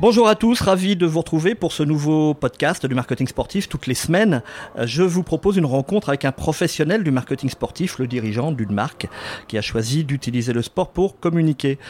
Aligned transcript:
Bonjour 0.00 0.28
à 0.28 0.36
tous, 0.36 0.60
ravi 0.60 0.94
de 0.94 1.06
vous 1.06 1.18
retrouver 1.18 1.56
pour 1.56 1.72
ce 1.72 1.82
nouveau 1.82 2.32
podcast 2.32 2.86
du 2.86 2.94
marketing 2.94 3.26
sportif. 3.26 3.68
Toutes 3.68 3.88
les 3.88 3.94
semaines, 3.94 4.42
je 4.80 5.02
vous 5.02 5.24
propose 5.24 5.56
une 5.56 5.66
rencontre 5.66 6.10
avec 6.10 6.24
un 6.24 6.30
professionnel 6.30 7.02
du 7.02 7.10
marketing 7.10 7.50
sportif, 7.50 7.98
le 7.98 8.06
dirigeant 8.06 8.52
d'une 8.52 8.72
marque 8.72 9.08
qui 9.48 9.58
a 9.58 9.60
choisi 9.60 10.04
d'utiliser 10.04 10.52
le 10.52 10.62
sport 10.62 10.90
pour 10.90 11.18
communiquer. 11.18 11.80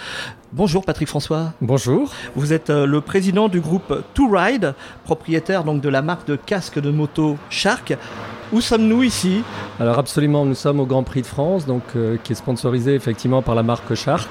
Bonjour 0.54 0.86
Patrick 0.86 1.06
François. 1.06 1.52
Bonjour. 1.60 2.10
Vous 2.34 2.54
êtes 2.54 2.70
euh, 2.70 2.86
le 2.86 3.02
président 3.02 3.50
du 3.50 3.60
groupe 3.60 4.02
To 4.14 4.30
Ride, 4.30 4.74
propriétaire 5.04 5.62
donc 5.62 5.82
de 5.82 5.90
la 5.90 6.00
marque 6.00 6.26
de 6.26 6.36
casque 6.36 6.78
de 6.78 6.90
moto 6.90 7.36
Shark. 7.50 7.94
Où 8.54 8.62
sommes-nous 8.62 9.02
ici? 9.02 9.42
Alors 9.78 9.98
absolument, 9.98 10.46
nous 10.46 10.54
sommes 10.54 10.80
au 10.80 10.86
Grand 10.86 11.02
Prix 11.02 11.20
de 11.20 11.26
France, 11.26 11.66
donc 11.66 11.82
euh, 11.94 12.16
qui 12.24 12.32
est 12.32 12.36
sponsorisé 12.36 12.94
effectivement 12.94 13.42
par 13.42 13.54
la 13.54 13.62
marque 13.62 13.94
Shark. 13.94 14.30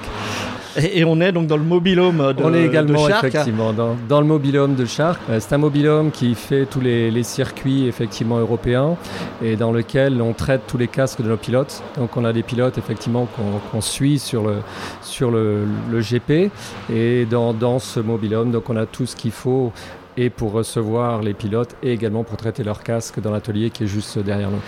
Et, 0.76 1.04
on 1.04 1.20
est 1.20 1.32
donc 1.32 1.46
dans 1.46 1.56
le 1.56 1.64
mobilhome 1.64 2.32
de 2.34 2.42
On 2.42 2.54
est 2.54 2.64
également 2.64 3.04
de 3.04 3.08
Shark. 3.10 3.24
effectivement 3.24 3.72
dans, 3.72 3.96
dans, 4.08 4.20
le 4.20 4.26
mobilhome 4.26 4.74
de 4.74 4.84
Shark. 4.84 5.20
Euh, 5.30 5.38
c'est 5.40 5.54
un 5.54 5.58
mobilhome 5.58 6.10
qui 6.10 6.34
fait 6.34 6.66
tous 6.66 6.80
les, 6.80 7.10
les, 7.10 7.22
circuits 7.22 7.86
effectivement 7.86 8.38
européens 8.38 8.96
et 9.42 9.56
dans 9.56 9.72
lequel 9.72 10.20
on 10.22 10.32
traite 10.32 10.62
tous 10.66 10.78
les 10.78 10.88
casques 10.88 11.22
de 11.22 11.28
nos 11.28 11.36
pilotes. 11.36 11.82
Donc 11.96 12.16
on 12.16 12.24
a 12.24 12.32
des 12.32 12.42
pilotes 12.42 12.78
effectivement 12.78 13.26
qu'on 13.26 13.78
qu 13.78 13.82
suit 13.82 14.18
sur 14.18 14.44
le 14.44 14.56
sur 15.02 15.30
le, 15.30 15.64
le 15.90 16.00
GP 16.00 16.50
et 16.92 17.26
dans, 17.26 17.52
dans 17.52 17.78
ce 17.78 18.00
mobilhome 18.00 18.50
donc 18.50 18.68
on 18.70 18.76
a 18.76 18.86
tout 18.86 19.06
ce 19.06 19.16
qu'il 19.16 19.32
faut 19.32 19.72
et 20.18 20.30
pour 20.30 20.50
recevoir 20.50 21.22
les 21.22 21.32
pilotes 21.32 21.76
et 21.80 21.92
également 21.92 22.24
pour 22.24 22.36
traiter 22.36 22.64
leurs 22.64 22.82
casques 22.82 23.20
dans 23.20 23.30
l'atelier 23.30 23.70
qui 23.70 23.84
est 23.84 23.86
juste 23.86 24.18
derrière 24.18 24.50
nous. 24.50 24.60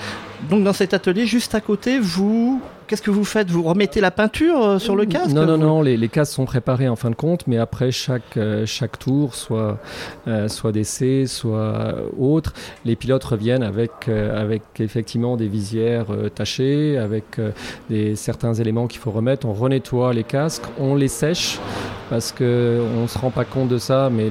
Donc 0.49 0.63
dans 0.63 0.73
cet 0.73 0.95
atelier, 0.95 1.27
juste 1.27 1.57
à 1.57 1.61
côté, 1.61 1.99
vous, 1.99 2.63
qu'est-ce 2.87 3.03
que 3.03 3.11
vous 3.11 3.25
faites? 3.25 3.51
Vous 3.51 3.65
remettez 3.65 4.01
la 4.01 4.13
peinture 4.13 4.65
euh, 4.65 4.79
sur 4.79 4.95
le 4.95 5.07
casque? 5.07 5.35
Non, 5.35 5.47
non, 5.47 5.57
vous... 5.57 5.63
non, 5.63 5.83
les, 5.83 5.97
les, 5.97 6.09
casques 6.09 6.33
sont 6.35 6.45
préparés 6.45 6.89
en 6.89 6.95
fin 6.95 7.11
de 7.11 7.17
compte, 7.17 7.49
mais 7.49 7.59
après 7.59 7.91
chaque, 7.91 8.37
euh, 8.37 8.65
chaque 8.65 8.97
tour, 8.99 9.35
soit, 9.35 9.79
euh, 10.29 10.47
soit 10.47 10.71
d'essai, 10.71 11.27
soit 11.27 11.97
autre, 12.17 12.55
les 12.85 12.95
pilotes 12.95 13.25
reviennent 13.25 13.65
avec, 13.65 13.91
euh, 14.09 14.41
avec 14.41 14.63
effectivement 14.79 15.37
des 15.37 15.49
visières 15.49 16.07
euh, 16.11 16.29
tachées, 16.29 16.97
avec 16.97 17.25
des, 17.91 18.15
certains 18.15 18.55
éléments 18.55 18.87
qu'il 18.87 19.01
faut 19.01 19.11
remettre. 19.11 19.47
On 19.47 19.53
renettoie 19.53 20.15
les 20.15 20.25
casques, 20.25 20.65
on 20.79 20.95
les 20.95 21.09
sèche 21.09 21.59
parce 22.11 22.33
qu'on 22.33 22.45
ne 22.45 23.07
se 23.07 23.19
rend 23.19 23.31
pas 23.31 23.45
compte 23.45 23.69
de 23.69 23.79
ça, 23.79 24.11
mais 24.11 24.29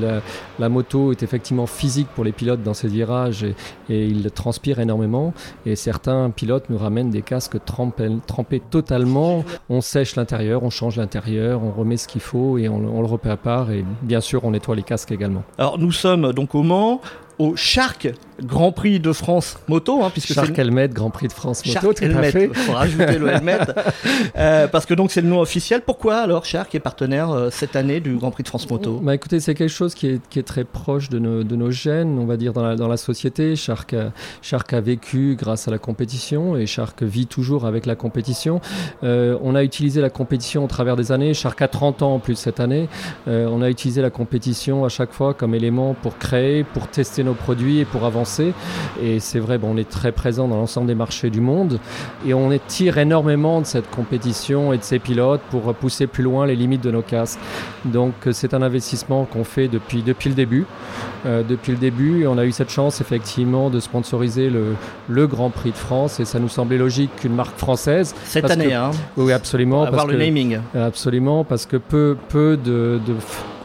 la, 0.59 0.69
moto 0.69 1.11
est 1.11 1.23
effectivement 1.23 1.65
physique 1.65 2.09
pour 2.13 2.23
les 2.25 2.33
pilotes 2.33 2.61
dans 2.61 2.73
ces 2.73 2.89
virages 2.89 3.43
et, 3.43 3.55
et 3.89 4.05
ils 4.05 4.29
transpirent 4.29 4.79
énormément. 4.79 5.33
Et 5.65 5.75
certains 5.75 6.29
pilotes 6.29 6.69
nous 6.69 6.77
ramènent 6.77 7.09
des 7.09 7.21
casques 7.21 7.63
trempés, 7.65 8.09
trempés 8.27 8.61
totalement. 8.69 9.45
On 9.69 9.81
sèche 9.81 10.17
l'intérieur, 10.17 10.63
on 10.63 10.69
change 10.69 10.97
l'intérieur, 10.97 11.63
on 11.63 11.71
remet 11.71 11.97
ce 11.97 12.07
qu'il 12.07 12.21
faut 12.21 12.57
et 12.57 12.67
on, 12.67 12.75
on 12.75 13.01
le 13.01 13.17
prépare. 13.17 13.71
Et 13.71 13.85
bien 14.01 14.19
sûr, 14.19 14.43
on 14.43 14.51
nettoie 14.51 14.75
les 14.75 14.83
casques 14.83 15.11
également. 15.11 15.43
Alors 15.57 15.79
nous 15.79 15.93
sommes 15.93 16.33
donc 16.33 16.53
au 16.55 16.63
Mans 16.63 17.01
au 17.39 17.55
Shark 17.55 18.09
Grand 18.43 18.71
Prix 18.71 18.99
de 18.99 19.11
France 19.11 19.57
moto, 19.67 20.03
hein, 20.03 20.09
puisque 20.11 20.33
Shark 20.33 20.57
Helmet 20.57 20.89
Grand 20.89 21.09
Prix 21.09 21.27
de 21.27 21.33
France 21.33 21.65
moto, 21.65 21.79
Shark 21.79 21.95
tout 21.95 22.03
Helmet, 22.03 22.31
fait. 22.31 22.49
Faut 22.53 22.73
rajouter 22.73 23.17
le 23.17 23.29
helmet, 23.29 23.59
euh, 24.37 24.67
parce 24.67 24.85
que 24.85 24.93
donc 24.93 25.11
c'est 25.11 25.21
le 25.21 25.27
nom 25.27 25.39
officiel. 25.39 25.81
Pourquoi 25.81 26.17
alors 26.17 26.45
Shark 26.45 26.73
est 26.75 26.79
partenaire 26.79 27.31
euh, 27.31 27.49
cette 27.49 27.75
année 27.75 27.99
du 27.99 28.15
Grand 28.15 28.31
Prix 28.31 28.43
de 28.43 28.47
France 28.49 28.69
moto? 28.69 28.99
Bah 29.01 29.15
écoutez, 29.15 29.39
c'est 29.39 29.55
quelque 29.55 29.69
chose 29.69 29.93
qui 29.93 30.07
est, 30.07 30.21
qui 30.29 30.39
est 30.39 30.43
très 30.43 30.63
proche 30.63 31.09
de 31.09 31.19
nos, 31.19 31.43
de 31.43 31.55
nos 31.55 31.71
gènes, 31.71 32.17
on 32.19 32.25
va 32.25 32.37
dire 32.37 32.53
dans 32.53 32.63
la, 32.63 32.75
dans 32.75 32.87
la 32.87 32.97
société. 32.97 33.55
Shark 33.55 33.93
a, 33.93 34.11
Shark 34.41 34.71
a 34.73 34.81
vécu 34.81 35.35
grâce 35.37 35.67
à 35.67 35.71
la 35.71 35.79
compétition 35.79 36.55
et 36.55 36.65
Shark 36.65 37.03
vit 37.03 37.27
toujours 37.27 37.65
avec 37.65 37.85
la 37.85 37.95
compétition. 37.95 38.61
Euh, 39.03 39.37
on 39.41 39.55
a 39.55 39.63
utilisé 39.63 40.01
la 40.01 40.09
compétition 40.09 40.63
au 40.63 40.67
travers 40.67 40.95
des 40.95 41.11
années. 41.11 41.33
Shark 41.33 41.61
a 41.61 41.67
30 41.67 42.03
ans 42.03 42.15
en 42.15 42.19
plus 42.19 42.35
cette 42.35 42.59
année. 42.59 42.87
On 43.27 43.61
a 43.61 43.69
utilisé 43.69 44.01
la 44.01 44.09
compétition 44.09 44.85
à 44.85 44.89
chaque 44.89 45.11
fois 45.11 45.33
comme 45.33 45.53
élément 45.53 45.95
pour 46.01 46.17
créer, 46.17 46.63
pour 46.63 46.87
tester 46.87 47.23
nos 47.23 47.28
produits 47.33 47.79
et 47.79 47.85
pour 47.85 48.05
avancer. 48.05 48.53
Et 49.01 49.19
c'est 49.19 49.39
vrai, 49.39 49.57
bon, 49.57 49.73
on 49.73 49.77
est 49.77 49.89
très 49.89 50.11
présent 50.11 50.47
dans 50.47 50.57
l'ensemble 50.57 50.87
des 50.87 50.95
marchés 50.95 51.29
du 51.29 51.41
monde 51.41 51.79
et 52.27 52.33
on 52.33 52.49
tire 52.67 52.97
énormément 52.97 53.61
de 53.61 53.65
cette 53.65 53.89
compétition 53.89 54.73
et 54.73 54.77
de 54.77 54.83
ces 54.83 54.99
pilotes 54.99 55.41
pour 55.49 55.73
pousser 55.73 56.07
plus 56.07 56.23
loin 56.23 56.45
les 56.45 56.55
limites 56.55 56.83
de 56.83 56.91
nos 56.91 57.01
casques. 57.01 57.39
Donc 57.85 58.13
c'est 58.31 58.53
un 58.53 58.61
investissement 58.61 59.25
qu'on 59.25 59.43
fait 59.43 59.67
depuis, 59.67 60.01
depuis 60.01 60.29
le 60.29 60.35
début. 60.35 60.65
Euh, 61.25 61.43
depuis 61.47 61.71
le 61.71 61.77
début, 61.77 62.25
on 62.27 62.37
a 62.37 62.45
eu 62.45 62.51
cette 62.51 62.69
chance 62.69 63.01
effectivement 63.01 63.69
de 63.69 63.79
sponsoriser 63.79 64.49
le, 64.49 64.75
le, 65.09 65.27
Grand 65.27 65.49
Prix 65.49 65.71
de 65.71 65.77
France 65.77 66.19
et 66.19 66.25
ça 66.25 66.39
nous 66.39 66.47
semblait 66.47 66.77
logique 66.77 67.11
qu'une 67.17 67.35
marque 67.35 67.57
française. 67.57 68.15
Cette 68.23 68.49
année, 68.49 68.69
que, 68.69 68.73
hein 68.73 68.91
Oui, 69.17 69.31
absolument. 69.31 69.83
Avoir 69.83 70.05
parce 70.05 70.13
le 70.13 70.17
que, 70.17 70.23
naming. 70.23 70.59
Absolument, 70.75 71.43
parce 71.43 71.65
que 71.65 71.77
peu, 71.77 72.17
peu 72.29 72.57
de, 72.57 72.99
de 73.05 73.13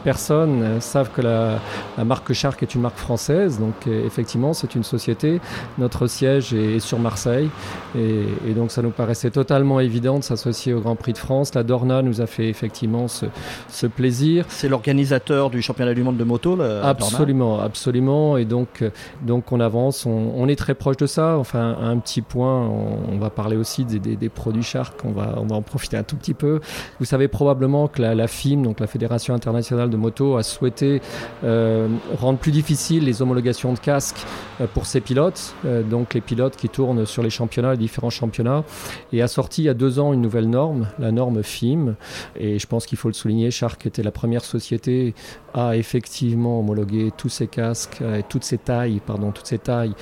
personnes 0.05 0.61
euh, 0.61 0.79
savent 0.79 1.09
que 1.09 1.21
la, 1.21 1.59
la, 1.97 2.05
marque 2.05 2.31
Shark 2.31 2.61
est 2.61 2.75
une 2.75 2.81
marque 2.81 2.97
française. 2.97 3.59
Donc 3.59 3.87
euh, 3.87 4.05
effectivement, 4.05 4.53
c'est 4.53 4.75
une 4.75 4.83
société. 4.83 5.41
Notre 5.79 6.05
siège 6.05 6.53
est, 6.53 6.79
sur 6.79 6.99
Marseille. 6.99 7.49
Et, 7.97 8.21
et, 8.47 8.53
donc 8.53 8.71
ça 8.71 8.83
nous 8.83 8.91
paraissait 8.91 9.31
totalement 9.31 9.79
évident 9.79 10.19
de 10.19 10.23
s'associer 10.23 10.73
au 10.73 10.79
Grand 10.79 10.95
Prix 10.95 11.13
de 11.13 11.17
France. 11.17 11.55
La 11.55 11.63
Dorna 11.63 12.03
nous 12.03 12.21
a 12.21 12.27
fait 12.27 12.47
effectivement 12.47 13.07
ce, 13.07 13.25
ce 13.67 13.87
plaisir. 13.87 14.45
C'est 14.47 14.69
l'organisateur 14.69 15.49
du 15.49 15.63
championnat 15.63 15.95
du 15.95 16.03
monde 16.03 16.17
de 16.17 16.23
moto. 16.23 16.55
La 16.55 16.87
absolument, 16.87 17.53
Dorna. 17.53 17.63
absolument. 17.63 18.37
Et 18.37 18.45
donc, 18.45 18.83
donc 19.23 19.51
on 19.51 19.59
avance. 19.59 20.05
On, 20.05 20.33
on, 20.35 20.47
est 20.47 20.55
très 20.55 20.75
proche 20.75 20.97
de 20.97 21.07
ça. 21.07 21.37
Enfin, 21.39 21.77
un 21.81 21.97
petit 21.97 22.21
point, 22.21 22.67
on, 22.67 22.99
on 23.11 23.17
va 23.17 23.31
parler 23.31 23.57
aussi 23.57 23.85
des, 23.85 23.97
des, 23.97 24.15
des, 24.15 24.29
produits 24.29 24.61
Shark. 24.61 25.03
On 25.03 25.11
va, 25.11 25.33
on 25.37 25.47
va 25.47 25.55
en 25.55 25.63
profiter 25.63 25.97
un 25.97 26.03
tout 26.03 26.15
petit 26.15 26.35
peu. 26.35 26.59
Vous 26.99 27.05
savez 27.05 27.27
probablement 27.27 27.87
que 27.87 28.03
la, 28.03 28.13
la 28.13 28.27
FIM, 28.27 28.61
donc 28.61 28.79
la 28.79 28.87
Fédération 28.87 29.33
internationale 29.33 29.89
de 29.89 29.94
moto 29.97 30.37
a 30.37 30.43
souhaité 30.43 31.01
euh, 31.43 31.87
rendre 32.17 32.39
plus 32.39 32.51
difficile 32.51 33.05
les 33.05 33.21
homologations 33.21 33.73
de 33.73 33.79
casques 33.79 34.25
euh, 34.61 34.67
pour 34.73 34.85
ses 34.85 35.01
pilotes, 35.01 35.55
euh, 35.65 35.83
donc 35.83 36.13
les 36.13 36.21
pilotes 36.21 36.55
qui 36.55 36.69
tournent 36.69 37.05
sur 37.05 37.23
les 37.23 37.29
championnats, 37.29 37.71
les 37.71 37.77
différents 37.77 38.09
championnats, 38.09 38.63
et 39.11 39.21
a 39.21 39.27
sorti 39.27 39.63
il 39.63 39.65
y 39.65 39.69
a 39.69 39.73
deux 39.73 39.99
ans 39.99 40.13
une 40.13 40.21
nouvelle 40.21 40.49
norme, 40.49 40.87
la 40.99 41.11
norme 41.11 41.43
FIM, 41.43 41.95
et 42.35 42.59
je 42.59 42.67
pense 42.67 42.85
qu'il 42.85 42.97
faut 42.97 43.09
le 43.09 43.13
souligner, 43.13 43.51
Shark 43.51 43.85
était 43.85 44.03
la 44.03 44.11
première 44.11 44.43
société 44.43 45.13
à 45.53 45.77
effectivement 45.77 46.59
homologuer 46.59 47.11
tous 47.15 47.29
ces 47.29 47.47
casques 47.47 48.01
et 48.01 48.23
toutes 48.23 48.43
ces 48.43 48.57
tailles, 48.57 49.01
pardon, 49.05 49.31
toutes 49.31 49.47
ces 49.47 49.59
tailles 49.59 49.93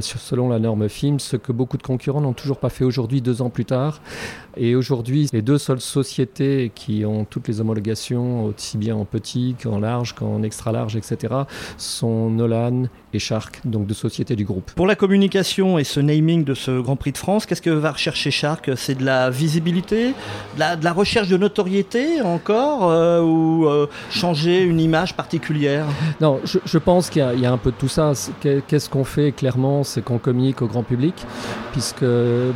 selon 0.00 0.48
la 0.48 0.58
norme 0.58 0.88
FIM, 0.88 1.18
ce 1.20 1.36
que 1.36 1.52
beaucoup 1.52 1.76
de 1.76 1.82
concurrents 1.82 2.20
n'ont 2.20 2.32
toujours 2.32 2.58
pas 2.58 2.68
fait 2.68 2.84
aujourd'hui, 2.84 3.20
deux 3.20 3.42
ans 3.42 3.50
plus 3.50 3.64
tard. 3.64 4.00
Et 4.60 4.74
aujourd'hui, 4.74 5.28
les 5.32 5.40
deux 5.40 5.56
seules 5.56 5.80
sociétés 5.80 6.72
qui 6.74 7.04
ont 7.04 7.24
toutes 7.24 7.46
les 7.46 7.60
homologations, 7.60 8.46
aussi 8.46 8.76
bien 8.76 8.96
en 8.96 9.04
petit 9.04 9.54
qu'en 9.62 9.78
large, 9.78 10.16
qu'en 10.16 10.42
extra 10.42 10.72
large, 10.72 10.96
etc., 10.96 11.32
sont 11.76 12.28
Nolan 12.28 12.86
et 13.12 13.18
Shark, 13.18 13.60
donc 13.64 13.86
deux 13.86 13.94
sociétés 13.94 14.36
du 14.36 14.44
groupe. 14.44 14.70
Pour 14.72 14.86
la 14.86 14.94
communication 14.94 15.78
et 15.78 15.84
ce 15.84 16.00
naming 16.00 16.44
de 16.44 16.54
ce 16.54 16.80
Grand 16.80 16.96
Prix 16.96 17.12
de 17.12 17.18
France, 17.18 17.46
qu'est-ce 17.46 17.62
que 17.62 17.70
va 17.70 17.92
rechercher 17.92 18.30
Shark? 18.30 18.70
C'est 18.76 18.96
de 18.96 19.04
la 19.04 19.30
visibilité, 19.30 20.08
de 20.08 20.60
la, 20.60 20.76
de 20.76 20.84
la, 20.84 20.92
recherche 20.92 21.28
de 21.28 21.36
notoriété 21.36 22.20
encore, 22.20 22.90
euh, 22.90 23.22
ou 23.22 23.66
euh, 23.66 23.86
changer 24.10 24.62
une 24.62 24.80
image 24.80 25.14
particulière? 25.14 25.86
Non, 26.20 26.40
je, 26.44 26.58
je 26.64 26.78
pense 26.78 27.10
qu'il 27.10 27.22
y, 27.36 27.40
y, 27.40 27.46
a 27.46 27.52
un 27.52 27.58
peu 27.58 27.70
de 27.70 27.76
tout 27.76 27.88
ça. 27.88 28.12
Qu'est-ce 28.40 28.88
qu'on 28.90 29.04
fait 29.04 29.32
clairement? 29.32 29.84
C'est 29.84 30.02
qu'on 30.02 30.18
communique 30.18 30.62
au 30.62 30.66
grand 30.66 30.82
public, 30.82 31.14
puisque 31.72 32.04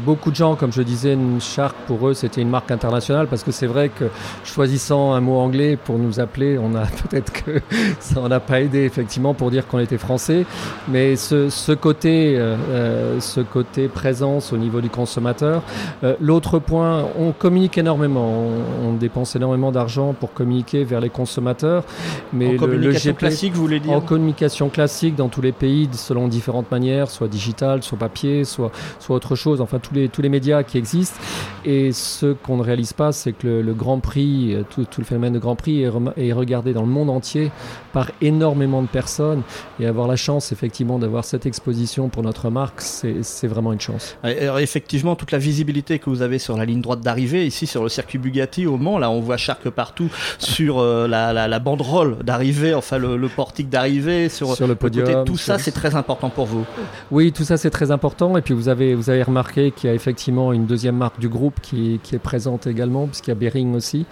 beaucoup 0.05 0.31
de 0.31 0.37
gens, 0.37 0.57
comme 0.57 0.73
je 0.73 0.83
disais, 0.83 1.17
Shark 1.41 1.77
pour 1.87 2.09
eux 2.09 2.15
c'était 2.15 2.41
une 2.41 2.51
marque 2.51 2.71
internationale, 2.71 3.27
parce 3.27 3.43
que 3.43 3.53
c'est 3.53 3.67
vrai 3.67 3.89
que 3.89 4.05
choisissant 4.45 5.13
un 5.13 5.21
mot 5.21 5.39
anglais 5.39 5.77
pour 5.77 5.99
nous 5.99 6.21
appeler, 6.21 6.59
on 6.59 6.75
a 6.75 6.87
peut-être 7.09 7.33
que 7.33 7.61
ça 8.01 8.21
n'a 8.29 8.41
pas 8.41 8.61
aidé 8.61 8.81
effectivement 8.81 9.35
pour 9.35 9.51
dire 9.51 9.67
qu'on 9.67 9.79
était 9.79 9.99
français, 9.99 10.42
mais 10.89 11.17
ce, 11.17 11.49
ce 11.49 11.73
côté, 11.73 12.37
euh, 12.37 13.21
ce 13.21 13.41
côté 13.41 13.89
présence 13.89 14.53
au 14.53 14.57
niveau 14.57 14.81
du 14.81 14.91
consommateur. 14.91 15.63
Euh, 16.05 16.15
L'autre 16.21 16.59
point, 16.59 17.05
on 17.19 17.33
communique 17.33 17.79
énormément, 17.79 18.47
on, 18.83 18.89
on 18.89 18.93
dépense 18.95 19.37
énormément 19.37 19.73
d'argent 19.73 20.15
pour 20.19 20.33
communiquer 20.33 20.85
vers 20.85 21.01
les 21.01 21.11
consommateurs, 21.11 21.85
mais 22.33 22.59
en 22.59 22.67
le, 22.67 22.93
GP, 22.93 23.19
classique, 23.19 23.55
vous 23.55 23.63
voulez 23.63 23.81
dire 23.81 23.93
En 23.93 24.01
communication 24.01 24.69
classique 24.69 25.15
dans 25.17 25.29
tous 25.29 25.43
les 25.43 25.53
pays, 25.53 25.89
selon 25.93 26.29
différentes 26.29 26.71
manières, 26.71 27.11
soit 27.11 27.29
digital, 27.29 27.83
soit 27.83 27.99
papier, 27.99 28.45
soit, 28.45 28.71
soit 28.99 29.17
autre 29.17 29.35
chose, 29.35 29.61
enfin 29.61 29.79
tous 29.79 29.95
les, 29.95 30.09
tous 30.09 30.23
les 30.23 30.29
médias 30.29 30.63
qui 30.63 30.79
existent. 30.79 31.21
Et 31.65 31.93
ce 31.93 32.33
qu'on 32.33 32.57
ne 32.57 32.63
réalise 32.63 32.93
pas, 32.93 33.13
c'est 33.13 33.33
que 33.33 33.47
le, 33.47 33.63
le, 33.63 33.75
Grand 33.75 34.01
Prix, 34.01 34.57
tout, 34.71 34.85
tout, 34.85 35.01
le 35.01 35.07
phénomène 35.07 35.33
de 35.33 35.39
Grand 35.39 35.57
Prix 35.57 35.83
est, 35.83 35.91
est 36.17 36.33
regardé 36.33 36.73
dans 36.73 36.83
le 36.83 36.89
monde 36.89 37.11
entier 37.11 37.51
par 37.93 38.11
énormément 38.21 38.83
de 38.83 38.89
personnes 38.89 39.43
et 39.81 39.87
avoir 39.87 40.09
la 40.09 40.17
chance 40.17 40.32
effectivement 40.41 40.99
d'avoir 40.99 41.25
cette 41.25 41.47
exposition 41.47 42.09
pour 42.09 42.23
notre 42.23 42.51
marque, 42.51 42.81
c'est 42.81 43.47
vraiment 43.47 43.73
une 43.73 43.81
chance. 43.81 44.17
Alors, 44.23 44.59
effectivement, 44.59 45.17
toute 45.17 45.33
la 45.33 45.39
visibilité 45.39 45.99
que 45.99 46.09
vous 46.09 46.23
avez 46.23 46.39
sur 46.39 46.57
la 46.57 46.65
ligne 46.65 46.81
droite 46.81 47.01
d'arrivée, 47.01 47.47
ici 47.47 47.67
sur 47.67 47.83
le 47.83 47.89
circuit 47.89 48.19
Bugatti 48.19 48.67
au 48.67 48.77
Mans, 48.77 48.99
là 48.99 49.11
on 49.11 49.21
voit 49.21 49.37
Shark 49.37 49.69
partout 49.71 50.11
sur 50.39 50.79
euh, 50.79 51.07
la, 51.07 51.33
la, 51.33 51.49
la, 51.49 51.59
banderole 51.59 52.19
d'arrivée, 52.25 52.75
enfin 52.75 52.99
le, 52.99 53.17
le 53.17 53.29
portique 53.29 53.69
d'arrivée, 53.69 54.29
sur, 54.29 54.55
sur, 54.55 54.67
le 54.67 54.75
podium. 54.75 55.07
Côté, 55.07 55.25
tout 55.25 55.37
ça 55.37 55.59
c'est 55.59 55.73
très 55.73 55.95
important 55.95 56.31
pour 56.31 56.47
vous. 56.47 56.65
Oui, 57.11 57.33
tout 57.33 57.45
ça 57.45 57.57
c'est 57.57 57.71
très 57.71 57.91
important 57.91 58.37
et 58.37 58.43
puis 58.43 58.55
vous 58.55 58.69
avez, 58.69 58.95
vous 58.95 59.11
avez 59.11 59.23
remarqué 59.23 59.71
qu'il 59.71 59.89
y 59.89 59.93
a 59.93 59.95
effectivement 59.95 60.53
une 60.53 60.67
deuxième 60.67 60.97
marque 60.97 61.19
du 61.19 61.29
groupe 61.29 61.61
qui, 61.61 62.01
qui 62.03 62.15
est 62.15 62.19
présente 62.19 62.67
également, 62.67 63.07
puisqu'il 63.07 63.31
y 63.31 63.33
a 63.33 63.37
Bering 63.37 63.75
aussi. 63.75 64.07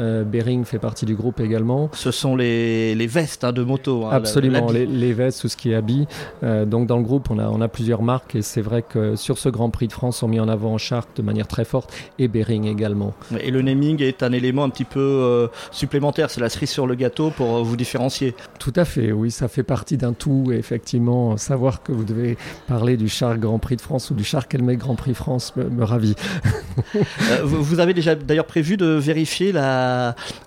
Euh, 0.00 0.24
Bering 0.24 0.64
fait 0.64 0.78
partie 0.78 1.04
du 1.04 1.14
groupe 1.14 1.40
également. 1.40 1.90
Ce 1.92 2.10
sont 2.10 2.36
les, 2.36 2.94
les 2.94 3.06
vestes 3.06 3.44
hein, 3.44 3.52
de 3.52 3.62
moto. 3.62 4.06
Hein, 4.06 4.10
Absolument, 4.12 4.66
la, 4.66 4.72
les, 4.72 4.86
les, 4.86 5.12
vestes, 5.12 5.42
tout 5.42 5.48
ce 5.48 5.56
qui 5.60 5.72
est 5.72 5.74
habit. 5.74 6.06
Euh, 6.42 6.64
donc 6.64 6.86
dans 6.86 6.96
le 6.96 7.02
groupe, 7.02 7.30
on 7.30 7.38
a, 7.38 7.48
on 7.48 7.60
a 7.60 7.68
plusieurs 7.68 8.02
marques 8.02 8.34
et 8.34 8.42
c'est 8.42 8.62
vrai 8.62 8.82
que 8.82 9.14
sur 9.16 9.38
ce 9.38 9.48
Grand 9.48 9.70
Prix 9.70 9.88
de 9.88 9.92
France, 9.92 10.22
on 10.22 10.28
mis 10.28 10.40
en 10.40 10.48
avant 10.48 10.78
Shark 10.78 11.08
de 11.16 11.22
manière 11.22 11.46
très 11.46 11.64
forte 11.64 11.92
et 12.18 12.28
Bering 12.28 12.64
également. 12.66 13.12
Et 13.40 13.50
le 13.50 13.60
naming 13.60 14.02
est 14.02 14.22
un 14.22 14.32
élément 14.32 14.64
un 14.64 14.70
petit 14.70 14.84
peu 14.84 15.00
euh, 15.00 15.48
supplémentaire, 15.70 16.30
c'est 16.30 16.40
la 16.40 16.48
cerise 16.48 16.70
sur 16.70 16.86
le 16.86 16.94
gâteau 16.94 17.30
pour 17.30 17.56
euh, 17.56 17.62
vous 17.62 17.76
différencier. 17.76 18.34
Tout 18.58 18.72
à 18.76 18.84
fait, 18.84 19.12
oui, 19.12 19.30
ça 19.30 19.48
fait 19.48 19.62
partie 19.62 19.96
d'un 19.96 20.14
tout. 20.14 20.50
Et 20.52 20.56
effectivement, 20.56 21.36
savoir 21.36 21.82
que 21.82 21.92
vous 21.92 22.04
devez 22.04 22.38
parler 22.66 22.96
du 22.96 23.08
Shark 23.08 23.38
Grand 23.38 23.58
Prix 23.58 23.76
de 23.76 23.82
France 23.82 24.10
ou 24.10 24.14
du 24.14 24.24
Shark 24.24 24.54
Helmet 24.54 24.76
Grand 24.76 24.94
Prix 24.94 25.14
France 25.14 25.54
me, 25.56 25.68
me 25.68 25.84
ravit. 25.84 26.14
Vous 27.42 27.80
avez 27.80 27.94
déjà 27.94 28.14
d'ailleurs 28.14 28.46
prévu 28.46 28.76
de 28.76 28.86
vérifier 28.86 29.52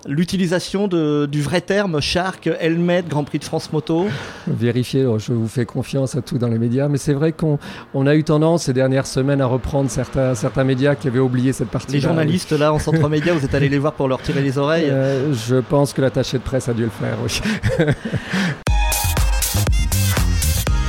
l'utilisation 0.06 0.88
du 0.88 1.42
vrai 1.42 1.60
terme 1.60 2.00
Shark 2.00 2.48
Helmet 2.60 3.04
Grand 3.08 3.24
Prix 3.24 3.38
de 3.38 3.44
France 3.44 3.72
Moto? 3.72 4.06
Vérifier, 4.46 5.03
je 5.18 5.32
vous 5.32 5.48
fais 5.48 5.64
confiance 5.64 6.16
à 6.16 6.22
tout 6.22 6.38
dans 6.38 6.48
les 6.48 6.58
médias, 6.58 6.88
mais 6.88 6.98
c'est 6.98 7.12
vrai 7.12 7.32
qu'on 7.32 7.58
on 7.92 8.06
a 8.06 8.14
eu 8.14 8.24
tendance 8.24 8.64
ces 8.64 8.72
dernières 8.72 9.06
semaines 9.06 9.40
à 9.40 9.46
reprendre 9.46 9.90
certains, 9.90 10.34
certains 10.34 10.64
médias 10.64 10.94
qui 10.94 11.08
avaient 11.08 11.18
oublié 11.18 11.52
cette 11.52 11.68
partie. 11.68 11.92
Les 11.92 12.00
journalistes 12.00 12.52
là 12.52 12.72
en 12.72 12.78
centre 12.78 13.08
média, 13.08 13.32
vous 13.32 13.44
êtes 13.44 13.54
allé 13.54 13.68
les 13.68 13.78
voir 13.78 13.92
pour 13.92 14.08
leur 14.08 14.20
tirer 14.22 14.42
les 14.42 14.58
oreilles 14.58 14.88
euh, 14.90 15.32
Je 15.32 15.56
pense 15.56 15.92
que 15.92 16.00
l'attaché 16.02 16.38
de 16.38 16.42
presse 16.42 16.68
a 16.68 16.74
dû 16.74 16.84
le 16.84 16.90
faire, 16.90 17.16
oui. 17.22 17.40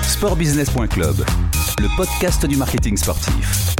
Sportbusiness.club, 0.04 1.18
le 1.80 1.98
podcast 1.98 2.46
du 2.46 2.56
marketing 2.58 2.98
sportif. 2.98 3.76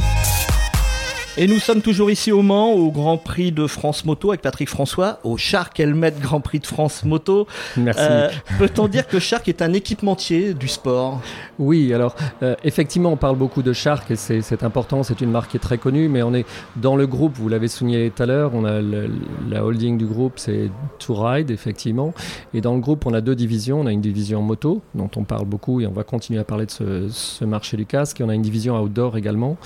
Et 1.38 1.46
nous 1.46 1.58
sommes 1.58 1.82
toujours 1.82 2.10
ici 2.10 2.32
au 2.32 2.40
Mans, 2.40 2.72
au 2.72 2.90
Grand 2.90 3.18
Prix 3.18 3.52
de 3.52 3.66
France 3.66 4.06
Moto 4.06 4.30
avec 4.30 4.40
Patrick 4.40 4.70
François, 4.70 5.18
au 5.22 5.36
Shark 5.36 5.78
Helmet 5.78 6.14
Grand 6.18 6.40
Prix 6.40 6.60
de 6.60 6.66
France 6.66 7.04
Moto. 7.04 7.46
Merci. 7.76 8.00
Euh, 8.02 8.30
Peut-on 8.58 8.88
dire 8.88 9.06
que 9.06 9.18
Shark 9.18 9.46
est 9.46 9.60
un 9.60 9.74
équipementier 9.74 10.54
du 10.54 10.66
sport? 10.66 11.20
Oui, 11.58 11.92
alors 11.92 12.16
euh, 12.42 12.54
effectivement, 12.64 13.12
on 13.12 13.18
parle 13.18 13.36
beaucoup 13.36 13.62
de 13.62 13.74
Shark 13.74 14.10
et 14.10 14.16
c'est 14.16 14.62
important, 14.62 15.02
c'est 15.02 15.20
une 15.20 15.30
marque 15.30 15.50
qui 15.50 15.58
est 15.58 15.60
très 15.60 15.76
connue, 15.76 16.08
mais 16.08 16.22
on 16.22 16.32
est 16.32 16.46
dans 16.76 16.96
le 16.96 17.06
groupe, 17.06 17.36
vous 17.36 17.50
l'avez 17.50 17.68
souligné 17.68 18.10
tout 18.10 18.22
à 18.22 18.26
l'heure, 18.26 18.52
on 18.54 18.64
a 18.64 18.80
le, 18.80 19.10
la 19.50 19.62
holding 19.62 19.98
du 19.98 20.06
groupe, 20.06 20.34
c'est 20.36 20.70
To 21.00 21.14
Ride, 21.14 21.50
effectivement. 21.50 22.14
Et 22.54 22.62
dans 22.62 22.74
le 22.74 22.80
groupe, 22.80 23.04
on 23.06 23.12
a 23.12 23.20
deux 23.20 23.34
divisions. 23.34 23.80
On 23.80 23.86
a 23.86 23.92
une 23.92 24.00
division 24.00 24.40
moto, 24.42 24.80
dont 24.94 25.10
on 25.16 25.24
parle 25.24 25.44
beaucoup 25.44 25.80
et 25.80 25.86
on 25.86 25.92
va 25.92 26.04
continuer 26.04 26.40
à 26.40 26.44
parler 26.44 26.66
de 26.66 26.70
ce, 26.70 27.08
ce 27.10 27.44
marché 27.44 27.76
du 27.76 27.86
casque. 27.86 28.20
Et 28.20 28.24
on 28.24 28.28
a 28.28 28.34
une 28.34 28.42
division 28.42 28.80
outdoor 28.80 29.16
également. 29.16 29.56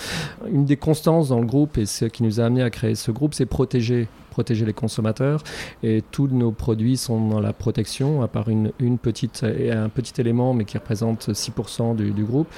Une 0.53 0.65
des 0.65 0.77
constances 0.77 1.29
dans 1.29 1.41
le 1.41 1.47
groupe, 1.47 1.60
et 1.79 1.87
ce 1.87 2.05
qui 2.05 2.23
nous 2.23 2.41
a 2.41 2.45
amené 2.45 2.63
à 2.63 2.71
créer 2.71 2.95
ce 2.95 3.11
groupe, 3.11 3.35
c'est 3.35 3.47
protéger 3.47 4.09
protéger 4.41 4.65
les 4.65 4.73
consommateurs. 4.73 5.43
Et 5.83 6.03
tous 6.11 6.29
nos 6.29 6.51
produits 6.51 6.97
sont 6.97 7.29
dans 7.29 7.41
la 7.41 7.53
protection 7.53 8.23
à 8.23 8.29
part 8.29 8.49
une, 8.49 8.73
une 8.79 8.97
petite 8.97 9.45
un 9.45 9.91
petit 9.91 10.19
élément 10.19 10.55
mais 10.55 10.65
qui 10.65 10.79
représente 10.79 11.29
6% 11.29 11.95
du, 11.95 12.13
du, 12.13 12.25
groupe. 12.25 12.49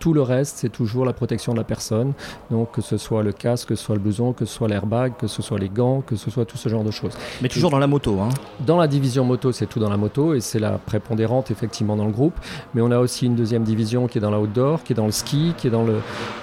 Tout 0.00 0.12
le 0.12 0.22
reste 0.22 0.56
c'est 0.58 0.68
toujours 0.68 1.04
la 1.04 1.12
protection 1.12 1.52
de 1.52 1.58
la 1.58 1.64
personne. 1.64 2.12
Donc 2.50 2.72
que 2.72 2.82
ce 2.82 2.96
soit 2.96 3.22
le 3.22 3.30
casque 3.30 3.68
que 3.68 3.76
ce 3.76 3.84
soit 3.84 3.94
le 3.94 4.00
blouson 4.00 4.32
que 4.32 4.46
ce 4.46 4.52
soit 4.52 4.66
l'airbag 4.66 5.12
que 5.16 5.28
ce 5.28 5.40
soit 5.40 5.60
les 5.60 5.68
gants 5.68 6.00
que 6.00 6.16
ce 6.16 6.28
soit 6.28 6.44
tout 6.44 6.56
ce 6.56 6.68
genre 6.68 6.82
de 6.82 6.90
choses. 6.90 7.16
Mais 7.40 7.48
toujours 7.48 7.70
et 7.70 7.76
dans 7.76 7.78
la 7.78 7.86
moto 7.86 8.18
hein. 8.20 8.30
dans 8.66 8.76
la 8.76 8.88
division 8.88 9.24
moto 9.24 9.52
c'est 9.52 9.66
tout 9.66 9.78
dans 9.78 9.90
la 9.90 9.96
moto 9.96 10.34
et 10.34 10.40
c'est 10.40 10.58
la 10.58 10.72
prépondérante 10.72 11.52
effectivement 11.52 11.94
dans 11.94 12.06
le 12.06 12.12
groupe. 12.12 12.34
Mais 12.74 12.80
on 12.80 12.90
a 12.90 12.98
aussi 12.98 13.26
une 13.26 13.36
deuxième 13.36 13.62
division 13.62 14.08
qui 14.08 14.18
est 14.18 14.20
dans 14.20 14.32
la 14.32 14.40
outdoor 14.40 14.82
qui 14.82 14.92
est 14.92 14.96
dans 14.96 15.06
le 15.06 15.12
ski 15.12 15.54
qui 15.56 15.68
est 15.68 15.70
dans 15.70 15.84
le 15.84 15.98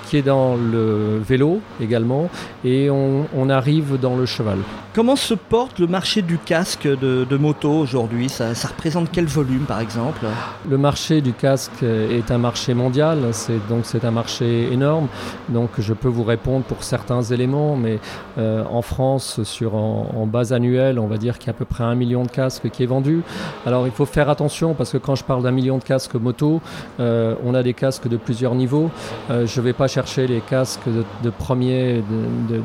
qui 0.07 0.15
est 0.15 0.21
dans 0.21 0.55
le 0.55 1.19
vélo 1.19 1.59
également. 1.81 2.29
Et 2.63 2.89
on, 2.89 3.27
on 3.35 3.49
arrive 3.49 3.99
dans 3.99 4.15
le 4.15 4.25
cheval 4.25 4.59
Comment 4.93 5.15
se 5.15 5.33
porte 5.33 5.79
le 5.79 5.87
marché 5.87 6.21
du 6.21 6.37
casque 6.37 6.87
de, 6.87 7.25
de 7.29 7.37
moto 7.37 7.71
aujourd'hui? 7.71 8.29
Ça, 8.29 8.55
ça, 8.55 8.69
représente 8.69 9.09
quel 9.11 9.25
volume 9.25 9.65
par 9.65 9.79
exemple? 9.79 10.25
Le 10.69 10.77
marché 10.77 11.21
du 11.21 11.33
casque 11.33 11.83
est 11.83 12.31
un 12.31 12.37
marché 12.37 12.73
mondial, 12.73 13.19
c'est 13.31 13.65
donc 13.67 13.85
c'est 13.85 14.05
un 14.05 14.11
marché 14.11 14.71
énorme. 14.71 15.07
Donc 15.49 15.69
je 15.79 15.93
peux 15.93 16.07
vous 16.07 16.23
répondre 16.23 16.63
pour 16.63 16.83
certains 16.83 17.21
éléments, 17.21 17.75
mais 17.75 17.99
euh, 18.37 18.63
en 18.69 18.81
France, 18.81 19.43
sur 19.43 19.75
en, 19.75 20.11
en, 20.15 20.25
base 20.25 20.53
annuelle, 20.53 20.99
on 20.99 21.07
va 21.07 21.17
dire 21.17 21.37
qu'il 21.39 21.47
y 21.47 21.49
a 21.49 21.53
à 21.53 21.57
peu 21.57 21.65
près 21.65 21.83
un 21.83 21.95
million 21.95 22.23
de 22.23 22.29
casques 22.31 22.69
qui 22.69 22.83
est 22.83 22.87
vendu. 22.87 23.21
Alors 23.65 23.87
il 23.87 23.91
faut 23.93 24.05
faire 24.05 24.29
attention 24.29 24.73
parce 24.73 24.91
que 24.91 24.97
quand 24.97 25.15
je 25.15 25.23
parle 25.23 25.43
d'un 25.43 25.51
million 25.51 25.77
de 25.77 25.83
casques 25.83 26.15
moto, 26.15 26.61
euh, 26.99 27.35
on 27.45 27.53
a 27.53 27.63
des 27.63 27.73
casques 27.73 28.07
de 28.07 28.17
plusieurs 28.17 28.55
niveaux. 28.55 28.89
Euh, 29.29 29.45
je 29.45 29.59
ne 29.59 29.65
vais 29.65 29.73
pas 29.73 29.87
chercher 29.87 30.27
les 30.27 30.41
casques 30.41 30.87
de, 30.87 31.03
de 31.23 31.29
premier 31.29 32.03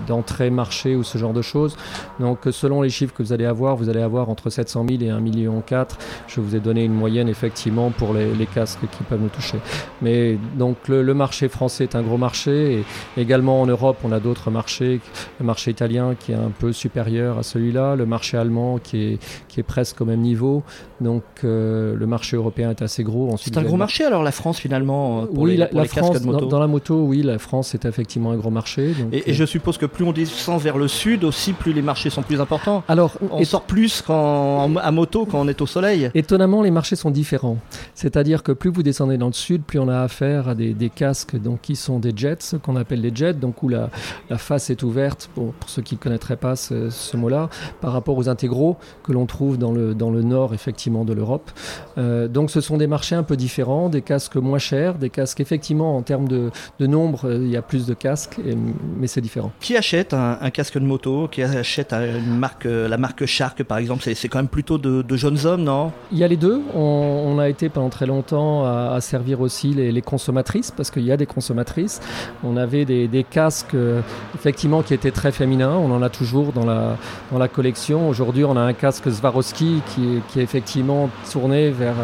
d'entrée 0.07 0.51
de, 0.51 0.55
marché 0.55 0.97
ou 0.97 1.03
ce 1.03 1.19
genre 1.19 1.33
de 1.33 1.43
choses. 1.43 1.77
Donc 2.19 2.41
selon 2.51 2.83
les 2.83 2.91
chiffres 2.91 3.15
que 3.15 3.23
vous 3.23 3.33
allez 3.33 3.45
avoir, 3.45 3.77
vous 3.77 3.89
allez 3.89 4.03
avoir 4.03 4.29
entre 4.29 4.51
700 4.51 4.87
000 4.89 5.03
et 5.03 5.11
1 5.11 5.21
million 5.21 5.61
4. 5.61 5.99
Je 6.27 6.41
vous 6.41 6.57
ai 6.57 6.61
donné 6.61 6.85
une 6.85 6.95
moyenne 6.95 7.29
effectivement 7.29 7.91
pour 7.91 8.15
les, 8.15 8.33
les 8.35 8.47
casques 8.47 8.81
qui 8.91 9.03
peuvent 9.05 9.21
nous 9.21 9.29
toucher. 9.29 9.59
Mais 10.03 10.39
donc 10.57 10.89
le, 10.89 11.03
le, 11.03 11.15
marché 11.15 11.49
français 11.49 11.85
est 11.85 11.97
un 11.97 12.03
gros 12.03 12.17
marché 12.17 12.85
et 13.17 13.21
également 13.21 13.61
en 13.61 13.67
Europe 13.67 13.99
on 14.05 14.13
a 14.13 14.21
d'autres 14.21 14.51
marchés. 14.51 15.01
Le 15.39 15.47
marché 15.47 15.71
italien 15.71 16.15
qui 16.19 16.33
est 16.33 16.37
un 16.37 16.53
peu 16.57 16.73
supérieur 16.73 17.39
à 17.39 17.43
celui-là, 17.43 17.97
le 17.97 18.07
marché 18.07 18.37
allemand 18.37 18.79
qui 18.79 19.03
est, 19.03 19.19
qui 19.49 19.61
est 19.61 19.65
presque 19.65 20.01
au 20.01 20.05
même 20.05 20.21
niveau. 20.21 20.63
Donc 21.01 21.23
euh, 21.45 21.95
le 21.97 22.07
marché 22.07 22.37
européen 22.37 22.71
est 22.71 22.83
assez 22.83 23.03
gros. 23.03 23.35
C'est 23.39 23.57
un 23.57 23.63
gros 23.63 23.77
marché 23.77 24.05
alors 24.05 24.23
la 24.23 24.33
France 24.33 24.59
finalement 24.59 25.27
pour 25.27 25.45
Oui, 25.45 25.53
les, 25.53 25.57
la, 25.59 25.67
pour 25.67 25.79
la 25.79 25.83
les 25.85 25.89
France 25.89 26.11
casques 26.11 26.23
de 26.23 26.27
moto. 26.27 26.41
Dans, 26.41 26.49
dans, 26.49 26.61
la 26.61 26.67
moto, 26.67 27.03
oui, 27.03 27.23
la 27.23 27.39
France 27.39 27.75
est 27.75 27.85
effectivement 27.85 28.31
un 28.33 28.37
gros 28.37 28.51
marché. 28.51 28.93
Donc, 28.93 29.13
et, 29.13 29.31
et, 29.31 29.35
je 29.35 29.45
suppose 29.45 29.79
que 29.79 29.87
plus 29.87 30.05
on 30.05 30.13
descend 30.13 30.61
vers 30.61 30.79
le 30.79 30.89
sud 30.89 31.25
aussi, 31.25 31.53
plus 31.53 31.73
les 31.73 31.83
marchés 31.91 32.11
sont 32.11 32.23
plus 32.23 32.41
importants. 32.41 32.85
Alors, 32.89 33.13
on 33.33 33.45
sort 33.45 33.63
plus 33.63 34.03
quand, 34.07 34.77
à 34.77 34.91
moto 34.93 35.27
quand 35.27 35.41
on 35.41 35.49
est 35.49 35.61
au 35.61 35.67
soleil. 35.67 36.11
Étonnamment, 36.15 36.63
les 36.63 36.71
marchés 36.71 36.97
sont 36.97 37.11
différents. 37.11 37.59
C'est-à-dire 37.95 38.43
que 38.45 38.53
plus 38.53 38.71
vous 38.71 38.85
descendez 38.85 39.19
dans 39.19 39.27
le 39.27 39.33
sud, 39.33 39.63
plus 39.63 39.81
on 39.81 39.89
a 39.89 40.01
affaire 40.01 40.49
à 40.49 40.55
des, 40.55 40.73
des 40.73 40.89
casques 40.89 41.37
donc, 41.37 41.63
qui 41.63 41.75
sont 41.75 41.99
des 41.99 42.13
jets, 42.15 42.57
qu'on 42.63 42.77
appelle 42.77 43.01
les 43.01 43.15
jets, 43.21 43.35
donc 43.35 43.63
où 43.65 43.69
la, 43.69 43.91
la 44.29 44.39
face 44.39 44.71
est 44.71 44.83
ouverte, 44.85 45.29
pour, 45.35 45.53
pour 45.55 45.69
ceux 45.69 45.83
qui 45.83 45.97
ne 45.97 46.01
connaîtraient 46.01 46.37
pas 46.37 46.55
ce, 46.55 46.91
ce 46.91 47.17
mot-là, 47.17 47.49
par 47.81 47.93
rapport 47.93 48.17
aux 48.17 48.29
intégraux 48.29 48.77
que 49.03 49.13
l'on 49.13 49.27
trouve 49.27 49.59
dans 49.59 49.73
le, 49.73 49.95
dans 49.95 50.11
le 50.11 50.23
nord 50.23 50.55
effectivement 50.55 51.05
de 51.05 51.13
l'Europe. 51.13 51.51
Euh, 51.99 52.29
donc 52.29 52.51
ce 52.51 52.61
sont 52.61 52.77
des 52.77 52.87
marchés 52.87 53.17
un 53.17 53.25
peu 53.25 53.37
différents, 53.37 53.89
des 53.89 54.03
casques 54.03 54.37
moins 54.37 54.59
chers, 54.59 54.95
des 54.95 55.11
casques 55.11 55.41
effectivement 55.41 55.97
en 55.97 56.03
termes 56.03 56.29
de, 56.29 56.51
de 56.79 56.87
nombre, 56.87 57.29
euh, 57.29 57.39
il 57.43 57.51
y 57.51 57.57
a 57.57 57.63
plus 57.63 57.85
de 57.87 57.95
casques, 57.95 58.37
et, 58.47 58.55
mais 58.97 59.09
c'est 59.09 59.21
différent. 59.21 59.51
Qui 59.61 59.77
achète 59.77 60.15
un, 60.15 60.39
un, 60.41 60.51
casque 60.51 60.79
de 60.79 60.85
moto? 60.85 61.27
Qui 61.29 61.43
achète 61.43 61.80
une 61.93 62.39
marque, 62.39 62.67
euh, 62.67 62.89
la 62.89 62.97
marque 62.97 63.27
Shark 63.27 63.63
par 63.63 63.79
exemple 63.79 64.03
C'est 64.15 64.29
quand 64.29 64.39
même 64.39 64.49
plutôt 64.49 64.79
de, 64.79 65.03
de, 65.03 65.17
jeunes 65.17 65.39
hommes, 65.45 65.63
non? 65.63 65.93
Il 66.13 66.19
y 66.19 66.25
a 66.25 66.29
les 66.29 66.37
deux. 66.37 66.61
On, 66.75 66.81
on, 66.81 67.39
a 67.39 67.49
été 67.49 67.69
pendant 67.69 67.89
très 67.89 68.07
longtemps 68.07 68.65
à, 68.65 68.95
à 68.95 69.01
servir 69.01 69.41
aussi 69.41 69.73
les, 69.75 69.93
les 69.93 70.03
consommatrices, 70.03 70.71
parce 70.71 70.91
qu'il 70.91 71.05
y 71.05 71.13
a 71.13 71.17
des 71.17 71.27
consommatrices. 71.27 72.01
On 72.45 72.57
avait 72.57 72.85
des, 72.85 73.09
des 73.09 73.25
casques 73.25 73.75
euh, 73.75 74.01
effectivement 74.35 74.83
qui 74.83 74.95
étaient 74.95 75.11
très 75.11 75.33
féminins, 75.33 75.75
on 75.77 75.91
en 75.93 76.03
a 76.03 76.09
toujours 76.09 76.53
dans 76.53 76.65
la, 76.65 76.97
dans 77.31 77.39
la 77.39 77.49
collection. 77.49 78.09
Aujourd'hui 78.09 78.45
on 78.45 78.57
a 78.57 78.61
un 78.61 78.73
casque 78.73 79.11
Swarovski 79.11 79.83
qui 79.95 80.17
est, 80.17 80.21
qui 80.29 80.41
est 80.41 80.43
effectivement 80.43 81.11
tourné 81.31 81.71
vers, 81.71 81.95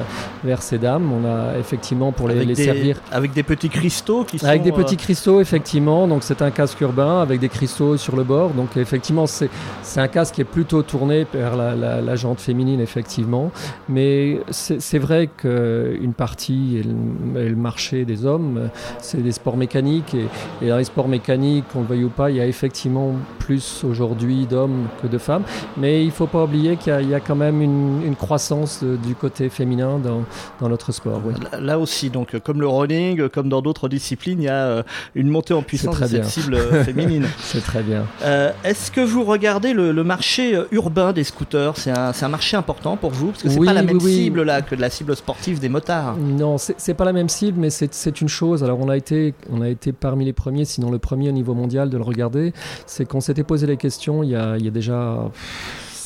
vers 0.45 0.63
ces 0.63 0.79
dames. 0.79 1.11
On 1.13 1.25
a 1.27 1.59
effectivement 1.59 2.13
pour 2.13 2.29
les, 2.29 2.45
les 2.45 2.55
des, 2.55 2.65
servir. 2.65 3.01
Avec 3.11 3.33
des 3.33 3.43
petits 3.43 3.69
cristaux 3.69 4.25
qui 4.25 4.39
sont. 4.39 4.47
Avec 4.47 4.63
des 4.63 4.73
petits 4.73 4.97
cristaux, 4.97 5.41
effectivement. 5.41 6.07
Donc 6.09 6.23
c'est 6.23 6.43
un 6.43 6.51
casque 6.51 6.81
urbain 6.81 7.21
avec 7.21 7.41
des 7.41 7.49
cristaux 7.49 7.97
sur 7.97 8.17
le 8.17 8.25
bord. 8.25 8.51
Donc 8.51 8.77
effectivement, 8.77 9.27
c'est 9.27 9.51
un 9.97 10.09
casque 10.09 10.35
qui 10.35 10.41
est 10.41 10.45
plutôt 10.45 10.83
tourné 10.83 11.27
vers 11.33 11.57
la, 11.57 11.75
la, 11.75 12.01
la 12.01 12.17
jante 12.17 12.41
féminine, 12.41 12.81
effectivement. 12.81 13.51
Mais 13.89 14.41
c'est 14.51 14.99
vrai 14.99 15.29
qu'une 15.37 16.13
partie 16.17 16.79
est 16.79 16.83
le, 16.85 17.41
est 17.41 17.49
le, 17.49 17.57
marché 17.57 18.05
des 18.05 18.25
hommes, 18.25 18.69
c'est 19.01 19.23
des 19.23 19.33
sports 19.33 19.57
mécaniques. 19.57 20.15
Et, 20.15 20.27
et, 20.65 20.69
dans 20.69 20.77
les 20.77 20.85
sports 20.85 21.09
mécaniques, 21.09 21.65
on 21.75 21.81
le 21.81 21.87
veuille 21.87 22.05
ou 22.05 22.09
pas, 22.11 22.31
il 22.31 22.37
y 22.37 22.41
a 22.41 22.47
effectivement 22.47 23.13
plus 23.39 23.85
aujourd'hui 23.85 24.47
d'hommes 24.47 24.87
que 25.03 25.07
de 25.07 25.19
femmes. 25.19 25.43
Mais 25.77 26.03
il 26.03 26.07
ne 26.07 26.13
faut 26.13 26.27
pas 26.27 26.45
oublier 26.45 26.77
qu'il 26.77 26.99
y, 27.01 27.07
y, 27.07 27.15
a 27.15 27.21
quand 27.21 27.37
même 27.37 27.63
une, 27.63 28.03
une 28.05 28.17
croissance 28.17 28.83
de, 28.83 28.97
du 28.97 29.15
côté 29.15 29.49
féminin 29.49 29.99
dans, 29.99 30.25
dans 30.61 30.69
notre 30.69 30.93
sport. 30.93 31.21
Oui. 31.25 31.35
Là 31.59 31.79
aussi, 31.79 32.11
donc, 32.11 32.39
comme 32.41 32.61
le 32.61 32.69
running, 32.69 33.29
comme 33.29 33.49
dans 33.49 33.63
d'autres 33.63 33.89
disciplines, 33.89 34.41
il 34.41 34.45
y 34.45 34.49
a 34.49 34.85
une 35.15 35.29
montée 35.29 35.55
en 35.55 35.63
puissance 35.63 35.99
de 36.01 36.07
cette 36.07 36.27
cible 36.27 36.59
féminine. 36.85 37.27
C'est 37.39 37.63
très 37.63 37.83
bien. 37.83 38.05
Euh, 38.23 38.53
Est-ce 38.65 38.91
que 38.91 39.01
vous 39.01 39.25
regardez 39.25 39.56
regardez 39.57 39.75
le, 39.93 40.05
marché 40.05 40.61
urbain 40.71 41.13
des 41.13 41.25
scooters, 41.25 41.77
c'est 41.77 41.91
un, 41.91 42.13
un, 42.21 42.29
marché 42.29 42.57
important 42.57 42.97
pour 42.97 43.11
vous 43.11 43.29
Parce 43.29 43.43
que 43.43 43.49
c'est 43.49 43.59
pas 43.59 43.73
la 43.73 43.83
même 43.83 44.01
cible 44.01 44.43
là 44.43 44.63
que 44.63 44.75
de 44.75 44.81
la 44.81 44.91
cible 44.91 45.17
sportive 45.17 45.59
des 45.61 45.69
motards. 45.69 46.17
Non, 46.17 46.57
c'est 46.59 46.95
pas 46.95 47.05
la 47.05 47.13
même 47.13 47.29
cible, 47.29 47.59
mais 47.61 47.71
c'est 47.71 48.21
une 48.21 48.29
chose. 48.29 48.63
Alors 48.63 48.79
on 48.81 48.89
a, 48.89 48.97
été, 48.97 49.35
on 49.51 49.61
a 49.61 49.69
été 49.69 49.93
parmi 49.93 50.25
les 50.25 50.33
premiers, 50.33 50.65
sinon 50.65 50.91
le 50.91 50.99
premier 50.99 51.29
au 51.29 51.33
niveau 51.33 51.55
mondial 51.55 51.91
de 51.91 51.97
le 51.97 52.03
regarder. 52.03 52.53
C'est 52.87 53.07
qu'on 53.07 53.21
s'était 53.21 53.45
posé 53.45 53.67
les 53.67 53.77
questions 53.77 54.23
il 54.23 54.31
y 54.31 54.37
a, 54.37 54.57
il 54.59 54.65
y 54.65 54.69
a 54.69 54.71
déjà 54.71 55.31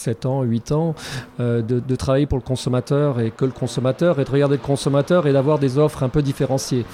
7 0.01 0.27
ans, 0.27 0.43
8 0.43 0.73
ans, 0.73 0.95
euh, 1.39 1.63
de, 1.63 1.97
travailler 1.97 2.27
pour 2.27 2.39
le 2.39 2.45
consommateur 2.45 3.21
et 3.21 3.31
que 3.31 3.45
le 3.45 3.51
consommateur 3.51 4.19
et 4.19 4.25
de 4.25 4.31
regarder 4.31 4.57
le 4.57 4.63
consommateur 4.63 5.27
et 5.27 5.33
d'avoir 5.33 5.59
des 5.59 5.77
offres 5.77 6.03
un 6.03 6.09
peu 6.09 6.23
différenciées. 6.23 6.85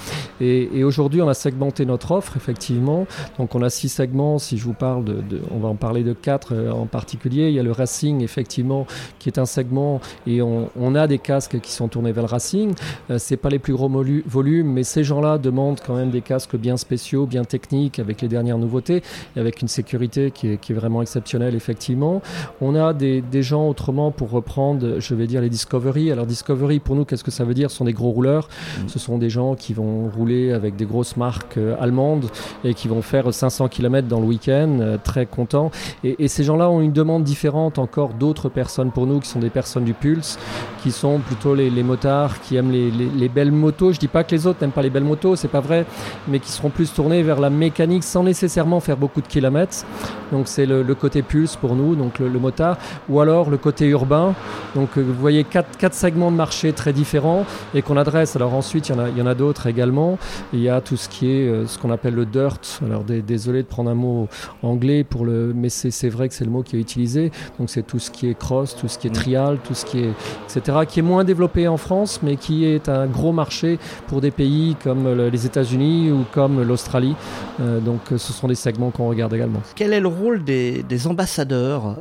Et, 0.41 0.83
aujourd'hui, 0.83 1.21
on 1.21 1.29
a 1.29 1.33
segmenté 1.33 1.85
notre 1.85 2.11
offre, 2.11 2.35
effectivement. 2.35 3.07
Donc, 3.39 3.55
on 3.55 3.61
a 3.61 3.69
six 3.69 3.89
segments. 3.89 4.39
Si 4.39 4.57
je 4.57 4.63
vous 4.63 4.73
parle 4.73 5.05
de, 5.05 5.41
on 5.51 5.59
va 5.59 5.69
en 5.69 5.75
parler 5.75 6.03
de 6.03 6.13
quatre 6.13 6.53
euh, 6.53 6.71
en 6.71 6.85
particulier. 6.85 7.47
Il 7.47 7.53
y 7.53 7.59
a 7.59 7.63
le 7.63 7.71
racing, 7.71 8.21
effectivement, 8.21 8.85
qui 9.19 9.29
est 9.29 9.39
un 9.39 9.45
segment 9.45 10.01
et 10.25 10.41
on, 10.41 10.95
a 10.95 11.07
des 11.07 11.19
casques 11.19 11.59
qui 11.59 11.71
sont 11.71 11.87
tournés 11.87 12.11
vers 12.11 12.23
le 12.23 12.29
racing. 12.29 12.73
Euh, 13.09 13.17
c'est 13.17 13.37
pas 13.37 13.49
les 13.49 13.59
plus 13.59 13.73
gros 13.73 13.89
volumes, 14.25 14.71
mais 14.71 14.83
ces 14.83 15.03
gens-là 15.03 15.37
demandent 15.37 15.79
quand 15.85 15.95
même 15.95 16.09
des 16.09 16.21
casques 16.21 16.55
bien 16.55 16.77
spéciaux, 16.77 17.25
bien 17.25 17.43
techniques, 17.43 17.99
avec 17.99 18.21
les 18.21 18.27
dernières 18.27 18.57
nouveautés 18.57 19.03
et 19.35 19.39
avec 19.39 19.61
une 19.61 19.67
sécurité 19.67 20.31
qui 20.31 20.49
est, 20.49 20.57
qui 20.57 20.71
est 20.73 20.75
vraiment 20.75 21.01
exceptionnelle, 21.01 21.55
effectivement. 21.55 22.21
On 22.61 22.75
a 22.75 22.93
des, 22.97 23.23
gens 23.43 23.69
autrement 23.69 24.11
pour 24.11 24.31
reprendre, 24.31 24.99
je 24.99 25.15
vais 25.15 25.27
dire, 25.27 25.41
les 25.41 25.49
Discovery. 25.49 26.11
Alors 26.11 26.25
Discovery, 26.25 26.79
pour 26.79 26.95
nous, 26.95 27.05
qu'est-ce 27.05 27.23
que 27.23 27.31
ça 27.31 27.45
veut 27.45 27.53
dire? 27.53 27.71
Ce 27.71 27.77
sont 27.77 27.85
des 27.85 27.93
gros 27.93 28.09
rouleurs. 28.09 28.47
Mm. 28.47 28.87
Ce 28.87 28.99
sont 28.99 29.17
des 29.17 29.29
gens 29.29 29.55
qui 29.55 29.73
vont 29.73 30.09
rouler 30.09 30.51
avec 30.51 30.75
des 30.75 30.85
grosses 30.85 31.15
marques 31.17 31.57
euh, 31.57 31.75
allemandes 31.79 32.25
et 32.63 32.73
qui 32.73 32.87
vont 32.87 33.01
faire 33.01 33.33
500 33.33 33.67
km 33.69 34.07
dans 34.07 34.19
le 34.19 34.25
week-end, 34.25 34.77
euh, 34.81 34.97
très 35.01 35.25
contents. 35.25 35.71
Et, 36.03 36.27
ces 36.27 36.43
gens-là 36.43 36.69
ont 36.69 36.81
une 36.81 36.91
demande 36.91 37.23
différente 37.23 37.79
encore 37.79 38.13
d'autres 38.13 38.49
personnes 38.49 38.91
pour 38.91 39.07
nous, 39.07 39.19
qui 39.19 39.29
sont 39.29 39.39
des 39.39 39.49
personnes 39.49 39.85
du 39.85 39.93
Pulse, 39.93 40.37
qui 40.83 40.91
sont 40.91 41.19
plutôt 41.19 41.55
les, 41.55 41.69
motards, 41.83 42.41
qui 42.41 42.57
aiment 42.57 42.71
les, 42.71 43.29
belles 43.29 43.51
motos. 43.51 43.93
Je 43.93 43.99
dis 43.99 44.07
pas 44.07 44.23
que 44.23 44.35
les 44.35 44.45
autres 44.45 44.59
n'aiment 44.61 44.71
pas 44.71 44.81
les 44.81 44.89
belles 44.89 45.03
motos, 45.03 45.35
c'est 45.35 45.47
pas 45.47 45.61
vrai, 45.61 45.85
mais 46.27 46.39
qui 46.39 46.51
seront 46.51 46.69
plus 46.69 46.93
tournés 46.93 47.23
vers 47.23 47.39
la 47.39 47.49
mécanique 47.49 48.03
sans 48.03 48.23
nécessairement 48.23 48.79
faire 48.79 48.97
beaucoup 48.97 49.21
de 49.21 49.27
kilomètres. 49.27 49.85
Donc 50.31 50.47
c'est 50.47 50.65
le, 50.65 50.83
côté 50.95 51.21
Pulse 51.21 51.55
pour 51.55 51.75
nous, 51.75 51.95
donc 51.95 52.19
le 52.19 52.39
motard 52.39 52.77
ou 53.09 53.19
alors 53.19 53.49
le 53.49 53.57
côté 53.57 53.87
urbain. 53.87 54.35
Donc 54.75 54.97
euh, 54.97 55.01
vous 55.01 55.13
voyez 55.13 55.43
quatre, 55.43 55.77
quatre 55.77 55.93
segments 55.93 56.31
de 56.31 56.35
marché 56.35 56.73
très 56.73 56.93
différents 56.93 57.45
et 57.73 57.81
qu'on 57.81 57.97
adresse. 57.97 58.35
Alors 58.35 58.53
ensuite, 58.53 58.89
il 58.89 58.95
y 58.95 58.95
en 58.95 58.99
a, 58.99 59.09
il 59.09 59.17
y 59.17 59.21
en 59.21 59.27
a 59.27 59.35
d'autres 59.35 59.67
également. 59.67 60.17
Il 60.53 60.61
y 60.61 60.69
a 60.69 60.81
tout 60.81 60.97
ce 60.97 61.09
qui 61.09 61.31
est 61.31 61.47
euh, 61.47 61.67
ce 61.67 61.77
qu'on 61.77 61.91
appelle 61.91 62.15
le 62.15 62.25
dirt. 62.25 62.81
Alors 62.85 63.03
désolé 63.03 63.63
de 63.63 63.67
prendre 63.67 63.89
un 63.89 63.95
mot 63.95 64.27
anglais 64.63 65.03
pour 65.03 65.25
le, 65.25 65.53
mais 65.55 65.69
c'est 65.69 66.09
vrai 66.09 66.27
que 66.27 66.33
c'est 66.33 66.45
le 66.45 66.51
mot 66.51 66.63
qui 66.63 66.77
est 66.77 66.79
utilisé. 66.79 67.31
Donc 67.59 67.69
c'est 67.69 67.83
tout 67.83 67.99
ce 67.99 68.11
qui 68.11 68.29
est 68.29 68.37
cross, 68.37 68.75
tout 68.75 68.87
ce 68.87 68.97
qui 68.97 69.07
est 69.07 69.11
trial, 69.11 69.57
tout 69.63 69.73
ce 69.73 69.85
qui 69.85 69.99
est 69.99 70.11
etc. 70.45 70.79
qui 70.87 70.99
est 70.99 71.03
moins 71.03 71.23
développé 71.23 71.67
en 71.67 71.77
France, 71.77 72.19
mais 72.23 72.35
qui 72.35 72.65
est 72.65 72.89
un 72.89 73.07
gros 73.07 73.31
marché 73.31 73.79
pour 74.07 74.21
des 74.21 74.31
pays 74.31 74.75
comme 74.83 75.11
les 75.29 75.45
États-Unis 75.45 76.11
ou 76.11 76.25
comme 76.31 76.61
l'Australie. 76.61 77.15
Euh, 77.61 77.79
donc 77.79 78.01
ce 78.11 78.33
sont 78.33 78.47
des 78.47 78.55
segments 78.55 78.91
qu'on 78.91 79.09
regarde 79.09 79.33
également. 79.33 79.61
Quel 79.75 79.93
est 79.93 79.99
le 79.99 80.07
rôle 80.07 80.43
des, 80.43 80.83
des 80.83 81.07
ambassadeurs 81.07 81.95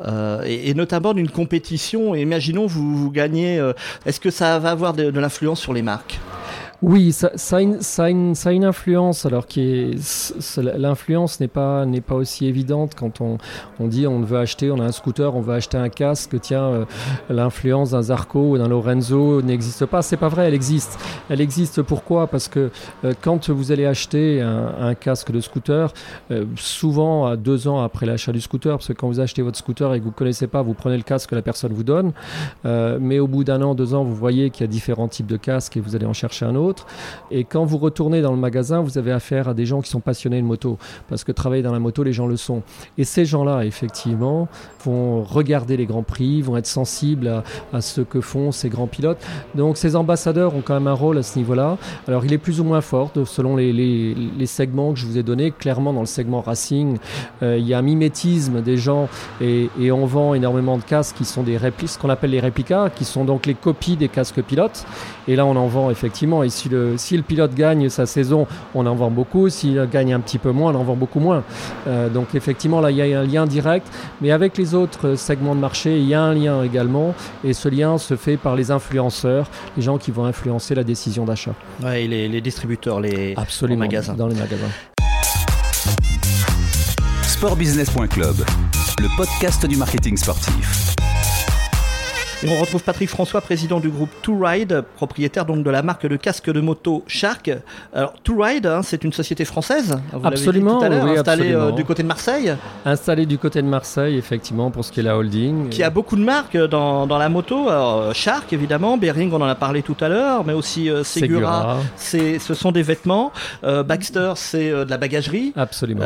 et, 0.45 0.71
et 0.71 0.75
notamment 0.77 1.15
d'une 1.15 1.31
compétition. 1.31 2.15
Imaginons 2.15 2.67
vous, 2.67 2.97
vous 2.97 3.11
gagnez. 3.11 3.59
Euh, 3.59 3.73
est-ce 4.05 4.21
que 4.21 4.31
ça 4.31 4.59
va 4.59 4.71
avoir 4.71 4.93
de 4.93 5.19
l'influence 5.19 5.61
sur 5.61 5.73
les 5.73 5.83
marques? 5.83 6.21
Oui, 6.83 7.13
ça, 7.13 7.31
ça, 7.37 7.57
a 7.57 7.61
une, 7.61 7.81
ça, 7.81 8.05
a 8.05 8.09
une, 8.11 8.35
ça, 8.35 8.51
a 8.51 8.53
une, 8.53 8.65
influence, 8.65 9.25
alors 9.25 9.47
qui 9.47 9.99
l'influence 10.59 11.41
n'est 11.41 11.49
pas, 11.49 11.87
n'est 11.87 12.03
pas 12.03 12.15
aussi 12.15 12.47
évidente 12.47 12.95
quand 12.95 13.23
on, 13.23 13.39
on 13.81 13.87
dit 13.87 14.07
on 14.07 14.21
veut 14.21 14.39
acheter, 14.39 14.71
on 14.71 14.79
a 14.81 14.85
un 14.85 14.93
scooter, 14.93 15.35
on 15.35 15.41
veut 15.41 15.55
acheter 15.55 15.79
un 15.79 15.89
casque, 15.89 16.39
tiens, 16.41 16.65
euh, 16.65 16.85
l'influence 17.31 17.93
d'un 17.93 18.03
Zarco 18.03 18.51
ou 18.51 18.59
d'un 18.59 18.69
Lorenzo 18.69 19.41
n'existe 19.41 19.87
pas. 19.87 20.03
C'est 20.03 20.19
pas 20.19 20.29
vrai, 20.29 20.49
elle 20.49 20.55
existe. 20.55 20.99
Elle 21.31 21.41
existe 21.41 21.81
pourquoi? 21.81 22.27
Parce 22.27 22.49
que 22.49 22.71
euh, 23.05 23.15
quand 23.23 23.49
vous 23.49 23.73
allez 23.73 23.87
acheter 23.87 24.43
un, 24.43 24.95
casque 24.95 25.31
de 25.33 25.41
scooter, 25.41 25.93
euh, 26.31 26.45
souvent 26.57 27.27
à 27.27 27.37
deux 27.37 27.69
ans 27.69 27.83
après 27.83 28.05
l'achat 28.05 28.33
du 28.33 28.41
scooter, 28.41 28.77
parce 28.77 28.89
que 28.89 28.93
quand 28.93 29.09
vous 29.09 29.21
achetez 29.21 29.41
votre 29.41 29.59
scooter 29.59 29.95
et 29.95 30.01
que 30.01 30.05
vous 30.05 30.11
connaissez 30.11 30.47
pas, 30.47 30.61
vous 30.61 30.75
prenez 30.75 30.97
le 30.97 31.03
casque 31.03 31.31
que 31.31 31.35
la 31.35 31.43
personne 31.43 31.73
vous 31.73 31.85
donne, 31.85 32.13
mais 32.65 33.19
au 33.19 33.27
bout 33.27 33.45
d'un 33.45 33.63
an, 33.63 33.75
deux 33.75 33.95
ans, 33.95 34.05
vous 34.05 34.15
voyez 34.15 34.51
qu'il 34.51 34.63
y 34.63 34.65
a 34.65 34.71
différents 34.71 35.09
types 35.09 35.27
de 35.27 35.37
casques 35.37 35.77
et 35.77 35.81
vous 35.81 35.97
allez 35.97 36.07
en 36.07 36.13
chercher 36.13 36.45
un 36.45 36.55
autre. 36.55 36.66
Et 37.31 37.45
quand 37.45 37.65
vous 37.65 37.79
retournez 37.79 38.23
dans 38.23 38.33
le 38.33 38.39
magasin, 38.39 38.81
vous 38.81 38.99
avez 38.99 39.13
affaire 39.13 39.49
à 39.49 39.55
des 39.55 39.67
gens 39.67 39.81
qui 39.81 39.91
sont 39.91 40.01
passionnés 40.01 40.41
de 40.41 40.47
moto. 40.47 40.79
Parce 41.09 41.25
que 41.25 41.33
travailler 41.33 41.63
dans 41.63 41.73
la 41.73 41.79
moto, 41.79 42.03
les 42.03 42.13
gens 42.13 42.27
le 42.27 42.37
sont. 42.37 42.63
Et 42.99 43.05
ces 43.05 43.25
gens-là, 43.25 43.65
effectivement, 43.65 44.49
vont 44.85 45.23
regarder 45.23 45.77
les 45.77 45.87
grands 45.87 46.03
prix, 46.03 46.43
vont 46.43 46.57
être 46.57 46.67
sensibles 46.67 47.43
à, 47.73 47.81
ce 47.81 48.01
que 48.01 48.21
font 48.21 48.53
ces 48.53 48.69
grands 48.69 48.87
pilotes. 48.87 49.25
Donc 49.55 49.77
ces 49.77 49.97
ambassadeurs 49.97 50.55
ont 50.55 50.63
quand 50.63 50.75
même 50.75 50.87
un 50.87 50.93
rôle 50.93 51.19
à 51.19 51.23
ce 51.23 51.39
niveau-là. 51.39 51.77
Alors 52.09 52.25
il 52.25 52.33
est 52.33 52.39
plus 52.39 52.61
ou 52.61 52.65
moins 52.65 52.81
fort 52.81 53.11
selon 53.25 53.57
les, 53.57 54.47
segments 54.47 54.93
que 54.93 54.99
je 54.99 55.07
vous 55.07 55.19
ai 55.19 55.23
donnés. 55.23 55.51
Clairement, 55.51 55.93
dans 55.93 56.01
le 56.01 56.07
segment 56.07 56.41
racing, 56.41 56.99
euh, 57.43 57.59
il 57.59 57.67
y 57.67 57.75
a 57.75 57.79
un 57.79 57.83
mimétisme 57.83 58.63
des 58.63 58.77
gens 58.77 59.09
et, 59.41 59.69
on 59.97 60.05
vend 60.05 60.35
énormément 60.35 60.77
de 60.77 60.83
casques 60.83 61.17
qui 61.17 61.25
sont 61.25 61.43
des 61.43 61.57
répliques, 61.57 61.89
ce 61.89 61.99
qu'on 61.99 62.11
appelle 62.11 62.31
les 62.31 62.41
réplicas, 62.41 62.91
qui 62.91 63.05
sont 63.05 63.25
donc 63.25 63.47
les 63.47 63.55
copies 63.55 63.97
des 63.97 64.09
casques 64.09 64.43
pilotes. 64.43 64.85
Et 65.27 65.37
là, 65.37 65.47
on 65.47 65.57
en 65.57 65.67
vend 65.67 65.91
effectivement. 65.91 66.43
Si 66.57 66.69
le, 66.69 66.97
si 66.97 67.17
le 67.17 67.23
pilote 67.23 67.55
gagne 67.55 67.89
sa 67.89 68.07
saison, 68.07 68.47
on 68.75 68.87
en 68.87 68.95
vend 68.95 69.11
beaucoup. 69.11 69.49
S'il 69.49 69.87
gagne 69.91 70.15
un 70.15 70.21
petit 70.21 70.39
peu 70.39 70.51
moins, 70.51 70.75
on 70.75 70.81
en 70.81 70.85
vend 70.85 70.97
beaucoup 70.97 71.21
moins. 71.21 71.45
Euh, 71.87 72.09
donc 72.09 72.35
effectivement, 72.35 72.81
là, 72.81 72.91
il 72.91 72.97
y 72.97 73.15
a 73.15 73.21
un 73.21 73.25
lien 73.25 73.47
direct. 73.47 73.87
Mais 74.21 74.31
avec 74.31 74.57
les 74.57 74.75
autres 74.75 75.15
segments 75.15 75.55
de 75.55 75.61
marché, 75.61 75.99
il 75.99 76.07
y 76.07 76.15
a 76.15 76.23
un 76.23 76.35
lien 76.35 76.63
également. 76.63 77.15
Et 77.45 77.53
ce 77.53 77.69
lien 77.69 77.99
se 77.99 78.17
fait 78.17 78.37
par 78.37 78.57
les 78.57 78.71
influenceurs, 78.71 79.49
les 79.77 79.83
gens 79.83 79.99
qui 79.99 80.11
vont 80.11 80.25
influencer 80.25 80.75
la 80.75 80.85
décision 80.85 81.25
d'achat. 81.25 81.55
Ouais, 81.83 82.05
et 82.05 82.09
les, 82.09 82.41
distributeurs, 82.41 83.01
les 83.01 83.35
Absolument, 83.37 83.81
magasins. 83.81 84.15
Dans 84.15 84.29
les 84.29 84.35
magasins. 84.35 84.71
Sportbusiness.club, 87.23 88.37
le 88.99 89.17
podcast 89.17 89.67
du 89.67 89.77
marketing 89.77 90.17
sportif 90.17 90.97
on 92.45 92.61
retrouve 92.61 92.83
Patrick 92.83 93.09
François, 93.09 93.41
président 93.41 93.81
du 93.81 93.89
groupe 93.89 94.11
To 94.23 94.39
Ride, 94.39 94.85
propriétaire 94.97 95.47
donc 95.47 95.65
de 95.65 95.71
la 95.71 95.83
marque 95.83 96.07
de 96.07 96.17
casque 96.17 96.51
de 96.51 96.61
moto 96.61 97.03
Shark. 97.07 97.51
Alors 97.95 98.13
To 98.25 98.37
Ride, 98.39 98.67
hein, 98.67 98.83
c'est 98.83 99.05
une 99.05 99.13
société 99.13 99.45
française. 99.45 99.99
Vous 100.13 100.27
absolument, 100.27 100.79
dit 100.79 100.87
tout 100.87 100.93
à 100.93 101.05
oui, 101.05 101.19
installée 101.19 101.53
euh, 101.53 101.73
du 101.73 101.85
côté 101.85 102.03
de 102.03 102.09
Marseille. 102.09 102.55
Installée 102.85 103.27
du 103.27 103.39
côté 103.39 103.63
de 103.63 103.67
Marseille, 103.67 104.19
effectivement, 104.19 104.71
pour 104.71 104.85
ce 104.85 104.93
qui 104.93 105.01
est 105.01 105.03
la 105.03 105.17
holding. 105.17 105.71
Qui 105.71 105.83
a 105.83 105.91
beaucoup 105.91 106.17
de 106.17 106.23
marques 106.23 106.57
dans, 106.57 107.07
dans 107.07 107.19
la 107.19 107.29
moto. 107.31 107.69
Alors, 107.69 107.99
euh, 107.99 108.13
Shark, 108.13 108.53
évidemment, 108.53 108.99
Bering, 108.99 109.33
on 109.33 109.41
en 109.41 109.47
a 109.47 109.55
parlé 109.55 109.83
tout 109.83 109.97
à 110.01 110.09
l'heure, 110.09 110.45
mais 110.45 110.53
aussi 110.53 110.91
euh, 110.91 111.05
Segura. 111.05 111.79
C'est, 111.97 112.39
ce 112.39 112.53
sont 112.53 112.73
des 112.73 112.83
vêtements. 112.83 113.33
Baxter, 113.63 114.33
c'est 114.37 114.71
de 114.71 114.91
la 114.91 114.99
bagagerie. 114.99 115.53
Absolument. 115.57 116.05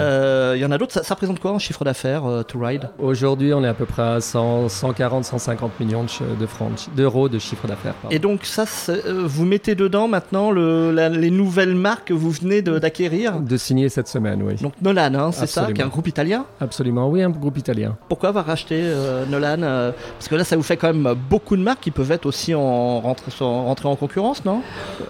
Il 0.55 0.61
y 0.61 0.65
en 0.65 0.71
a 0.71 0.79
d'autres. 0.79 0.93
Ça, 0.93 1.03
ça, 1.03 1.15
représente 1.15 1.41
quoi 1.41 1.53
en 1.53 1.59
chiffre 1.59 1.85
d'affaires, 1.85 2.23
To 2.47 2.59
Ride? 2.59 2.89
Aujourd'hui, 2.99 3.53
on 3.53 3.65
est 3.65 3.69
à 3.69 3.75
peu 3.75 3.87
près 3.87 4.03
à 4.03 4.21
140, 4.21 5.25
150 5.25 5.81
millions 5.81 6.05
de 6.05 6.09
de 6.21 6.47
d'euros 6.97 7.29
de 7.29 7.39
chiffre 7.39 7.67
d'affaires. 7.67 7.95
Et 8.11 8.19
donc 8.19 8.45
ça, 8.45 8.65
euh, 8.89 9.23
vous 9.25 9.45
mettez 9.45 9.75
dedans 9.75 10.09
maintenant 10.09 10.51
le, 10.51 10.91
les 11.11 11.31
nouvelles 11.31 11.75
marques 11.75 12.09
que 12.09 12.15
vous 12.15 12.31
venez 12.31 12.63
d'acquérir? 12.63 13.41
De 13.41 13.57
signer 13.57 13.89
cette 13.89 14.09
semaine, 14.09 14.43
oui. 14.43 14.55
Donc 14.61 14.75
Nolan, 14.81 15.15
hein, 15.15 15.33
c'est 15.33 15.47
ça, 15.47 15.67
qui 15.73 15.81
est 15.81 15.85
un 15.85 15.89
groupe 15.89 16.09
italien? 16.09 16.47
Absolument, 16.61 17.09
oui, 17.09 17.23
un 17.23 17.31
groupe 17.31 17.59
italien. 17.59 17.97
Pourquoi 18.09 18.31
avoir 18.31 18.47
racheté 18.47 18.81
euh, 18.83 19.27
Nolan 19.27 19.63
euh, 19.63 19.93
Parce 20.19 20.29
que 20.29 20.35
là, 20.35 20.45
ça 20.45 20.57
vous 20.57 20.63
fait 20.63 20.77
quand 20.77 20.93
même 20.93 21.15
beaucoup 21.29 21.57
de 21.57 21.63
marques 21.63 21.81
qui 21.81 21.91
peuvent 21.91 22.13
être 22.13 22.27
aussi 22.27 22.55
en 22.55 23.01
rentrée, 23.01 23.89
en 23.89 23.97
concurrence, 23.97 24.45
non? 24.45 24.63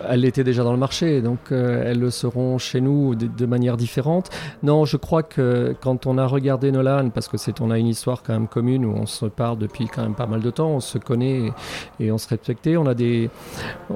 Elles 0.09 0.25
étaient 0.25 0.45
déjà 0.45 0.65
dans 0.65 0.73
le 0.73 0.79
marché, 0.79 1.21
donc 1.21 1.39
elles 1.51 1.99
le 1.99 2.11
seront 2.11 2.59
chez 2.59 2.81
nous 2.81 3.15
de, 3.15 3.27
de, 3.27 3.47
manière 3.47 3.77
différente. 3.77 4.31
Non, 4.63 4.85
je 4.85 4.97
crois 4.97 5.23
que 5.23 5.75
quand 5.81 6.07
on 6.07 6.19
a 6.19 6.27
regardé 6.27 6.73
Nolan, 6.73 7.11
parce 7.11 7.29
que 7.29 7.37
c'est 7.37 7.61
on 7.61 7.71
a 7.71 7.79
une 7.79 7.87
histoire 7.87 8.23
quand 8.23 8.33
même 8.33 8.49
commune 8.49 8.85
où 8.85 8.93
on 8.93 9.07
se 9.07 9.27
parle 9.27 9.59
depuis 9.59 9.87
quand 9.87 10.03
même 10.03 10.15
pas 10.15 10.27
mal 10.27 10.41
de 10.41 10.51
temps, 10.51 10.71
on 10.71 10.81
se 10.81 10.99
connaît 11.01 11.53
et, 11.99 12.13
on 12.13 12.19
se 12.19 12.29
respectait. 12.29 12.77
On 12.77 12.87
a 12.87 12.95
des, 12.95 13.31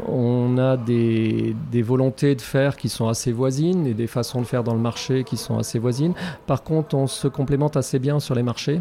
on 0.09 0.59
a 0.59 0.77
des, 0.77 1.55
des, 1.71 1.83
volontés 1.83 2.35
de 2.35 2.41
faire 2.41 2.77
qui 2.77 2.89
sont 2.89 3.09
assez 3.09 3.33
voisines 3.33 3.87
et 3.87 3.95
des 3.95 4.07
façons 4.07 4.41
de 4.41 4.47
faire 4.47 4.65
dans 4.65 4.75
le 4.75 4.81
marché 4.81 5.25
qui 5.25 5.37
sont 5.37 5.59
assez 5.59 5.79
voisines. 5.79 6.15
Par 6.47 6.63
contre, 6.63 6.95
on 6.95 7.07
se 7.07 7.29
complémente 7.29 7.77
assez 7.77 7.99
bien 7.99 8.21
sur 8.21 8.35
les 8.35 8.43
marchés. 8.43 8.81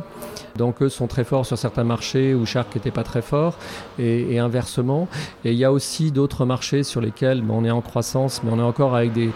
Donc 0.58 0.82
eux 0.82 0.90
sont 0.90 1.08
très 1.08 1.24
forts 1.24 1.46
sur 1.46 1.58
certains 1.58 1.84
marchés 1.84 2.36
où 2.36 2.46
Shark 2.46 2.74
n'était 2.76 2.92
pas 2.92 3.04
très 3.04 3.22
fort 3.22 3.56
et, 3.98 4.40
inversement. 4.40 5.08
Et 5.46 5.52
il 5.52 5.58
y 5.58 5.66
a 5.66 5.72
aussi 5.72 6.12
d'autres 6.12 6.46
marchés 6.46 6.84
sur 6.84 7.02
lesquels 7.02 7.42
ben, 7.42 7.54
on 7.56 7.66
est 7.66 7.72
en 7.72 7.82
croissance, 7.82 8.42
mais 8.44 8.52
on 8.52 8.60
est 8.60 8.64
encore 8.64 8.96
avec 8.96 9.14
des, 9.14 9.32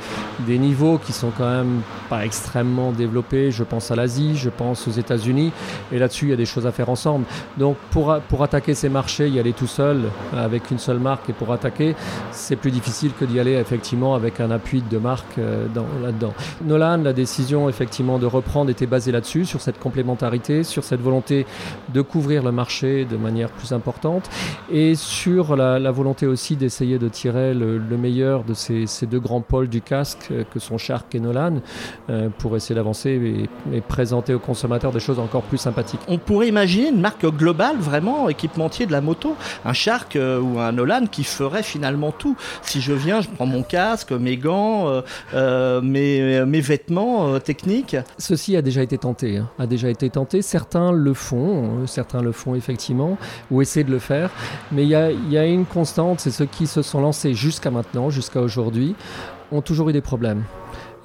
des 0.45 0.57
niveaux 0.57 0.97
qui 0.97 1.13
sont 1.13 1.31
quand 1.37 1.49
même 1.49 1.81
pas 2.09 2.25
extrêmement 2.25 2.91
développés. 2.91 3.51
Je 3.51 3.63
pense 3.63 3.91
à 3.91 3.95
l'Asie, 3.95 4.35
je 4.35 4.49
pense 4.49 4.87
aux 4.87 4.91
États-Unis 4.91 5.51
et 5.91 5.99
là-dessus 5.99 6.25
il 6.25 6.29
y 6.29 6.33
a 6.33 6.37
des 6.37 6.45
choses 6.45 6.67
à 6.67 6.71
faire 6.71 6.89
ensemble. 6.89 7.25
Donc 7.57 7.77
pour, 7.91 8.15
pour 8.29 8.43
attaquer 8.43 8.73
ces 8.77 8.89
marchés, 8.89 9.27
y 9.27 9.39
aller 9.39 9.53
tout 9.53 9.67
seul, 9.67 10.03
avec 10.35 10.71
une 10.71 10.77
seule 10.77 10.99
marque 10.99 11.29
et 11.29 11.33
pour 11.33 11.51
attaquer, 11.51 11.95
c'est 12.31 12.55
plus 12.55 12.71
difficile 12.71 13.11
que 13.19 13.25
d'y 13.25 13.39
aller 13.39 13.53
effectivement 13.53 14.13
avec 14.15 14.39
un 14.39 14.51
appui 14.51 14.81
de 14.81 14.97
marque 14.97 15.37
euh, 15.39 15.67
là-dedans. 16.03 16.33
Nolan, 16.63 16.97
la 16.97 17.13
décision 17.13 17.69
effectivement 17.69 18.19
de 18.19 18.25
reprendre 18.25 18.69
était 18.69 18.85
basée 18.85 19.11
là-dessus, 19.11 19.45
sur 19.45 19.61
cette 19.61 19.79
complémentarité, 19.79 20.63
sur 20.63 20.83
cette 20.83 21.01
volonté 21.01 21.45
de 21.93 22.01
couvrir 22.01 22.43
le 22.43 22.51
marché 22.51 23.05
de 23.05 23.17
manière 23.17 23.49
plus 23.49 23.71
importante 23.73 24.29
et 24.71 24.95
sur 24.95 25.55
la, 25.55 25.91
volonté 25.91 26.27
aussi 26.27 26.55
d'essayer 26.55 26.99
de 26.99 27.07
tirer 27.07 27.53
le, 27.53 27.79
meilleur 27.97 28.43
de 28.43 28.53
ces, 28.53 28.85
deux 29.09 29.19
grands 29.19 29.41
pôles 29.41 29.69
du 29.69 29.81
casque 29.81 30.27
euh, 30.31 30.43
que 30.53 30.59
sont 30.59 30.77
Shark 30.77 31.13
et 31.15 31.19
Nolan 31.19 31.61
euh, 32.09 32.29
pour 32.37 32.55
essayer 32.55 32.75
d'avancer 32.75 33.49
et, 33.73 33.81
présenter 33.81 34.33
aux 34.33 34.39
consommateurs 34.39 34.91
des 34.91 34.99
choses 34.99 35.17
encore 35.17 35.43
plus 35.43 35.57
sympathiques. 35.57 36.01
On 36.07 36.17
pourrait 36.17 36.47
imaginer 36.47 36.89
une 36.89 36.99
marque 36.99 37.25
globale 37.25 37.77
vraiment 37.77 38.29
de 38.67 38.91
la 38.91 39.01
moto, 39.01 39.35
un 39.65 39.73
Shark 39.73 40.17
ou 40.17 40.59
un 40.59 40.71
Nolan 40.71 41.07
qui 41.07 41.23
ferait 41.23 41.63
finalement 41.63 42.11
tout. 42.11 42.35
Si 42.61 42.81
je 42.81 42.93
viens, 42.93 43.21
je 43.21 43.29
prends 43.29 43.45
mon 43.45 43.63
casque, 43.63 44.11
mes 44.11 44.37
gants, 44.37 44.89
euh, 44.89 45.01
euh, 45.33 45.81
mes, 45.81 46.61
vêtements 46.61 47.27
euh, 47.27 47.39
techniques. 47.39 47.95
Ceci 48.17 48.55
a 48.55 48.61
déjà 48.61 48.81
été 48.81 48.97
tenté, 48.97 49.37
hein. 49.37 49.49
a 49.59 49.67
déjà 49.67 49.89
été 49.89 50.09
tenté. 50.09 50.41
Certains 50.41 50.91
le 50.91 51.13
font, 51.13 51.87
certains 51.87 52.21
le 52.21 52.31
font 52.31 52.55
effectivement, 52.55 53.17
ou 53.51 53.61
essaient 53.61 53.83
de 53.83 53.91
le 53.91 53.99
faire. 53.99 54.29
Mais 54.71 54.83
il 54.83 54.89
y 54.89 54.95
a, 54.95 55.11
y 55.11 55.37
a 55.37 55.45
une 55.45 55.65
constante, 55.65 56.19
c'est 56.19 56.31
ceux 56.31 56.45
qui 56.45 56.67
se 56.67 56.81
sont 56.81 57.01
lancés 57.01 57.33
jusqu'à 57.33 57.71
maintenant, 57.71 58.09
jusqu'à 58.09 58.41
aujourd'hui, 58.41 58.95
ont 59.51 59.61
toujours 59.61 59.89
eu 59.89 59.93
des 59.93 60.01
problèmes. 60.01 60.43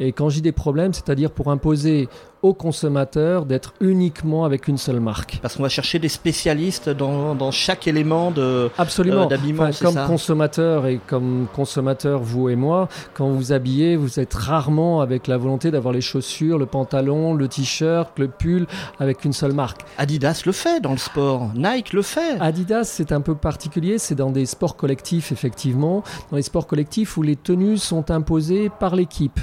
Et 0.00 0.12
quand 0.12 0.28
je 0.30 0.36
dis 0.36 0.42
des 0.42 0.52
problèmes, 0.52 0.92
c'est-à-dire 0.92 1.30
pour 1.30 1.50
imposer 1.50 2.08
aux 2.42 2.54
consommateurs 2.54 3.46
d'être 3.46 3.72
uniquement 3.80 4.44
avec 4.44 4.66
une 4.66 4.76
seule 4.76 4.98
marque. 4.98 5.38
Parce 5.40 5.56
qu'on 5.56 5.62
va 5.62 5.68
chercher 5.68 6.00
des 6.00 6.08
spécialistes 6.08 6.88
dans, 6.88 7.36
dans 7.36 7.52
chaque 7.52 7.86
élément 7.86 8.32
de 8.32 8.68
absolument 8.78 9.28
euh, 9.30 9.72
comme 9.80 10.06
consommateur 10.06 10.86
et 10.86 11.00
comme 11.06 11.46
consommateur 11.54 12.20
vous 12.20 12.48
et 12.48 12.56
moi, 12.56 12.88
quand 13.14 13.28
vous 13.28 13.52
habillez, 13.52 13.96
vous 13.96 14.18
êtes 14.18 14.34
rarement 14.34 15.00
avec 15.00 15.28
la 15.28 15.38
volonté 15.38 15.70
d'avoir 15.70 15.94
les 15.94 16.00
chaussures, 16.00 16.58
le 16.58 16.66
pantalon, 16.66 17.34
le 17.34 17.46
t-shirt, 17.46 18.18
le 18.18 18.28
pull 18.28 18.66
avec 18.98 19.24
une 19.24 19.32
seule 19.32 19.52
marque. 19.52 19.82
Adidas 19.96 20.42
le 20.44 20.52
fait 20.52 20.80
dans 20.80 20.92
le 20.92 20.98
sport, 20.98 21.50
Nike 21.54 21.92
le 21.92 22.02
fait. 22.02 22.40
Adidas 22.40 22.84
c'est 22.84 23.12
un 23.12 23.20
peu 23.20 23.36
particulier, 23.36 23.98
c'est 23.98 24.16
dans 24.16 24.30
des 24.30 24.46
sports 24.46 24.76
collectifs 24.76 25.30
effectivement, 25.30 26.02
dans 26.30 26.36
les 26.36 26.42
sports 26.42 26.66
collectifs 26.66 27.16
où 27.16 27.22
les 27.22 27.36
tenues 27.36 27.78
sont 27.78 28.10
imposées 28.10 28.68
par 28.80 28.96
l'équipe. 28.96 29.38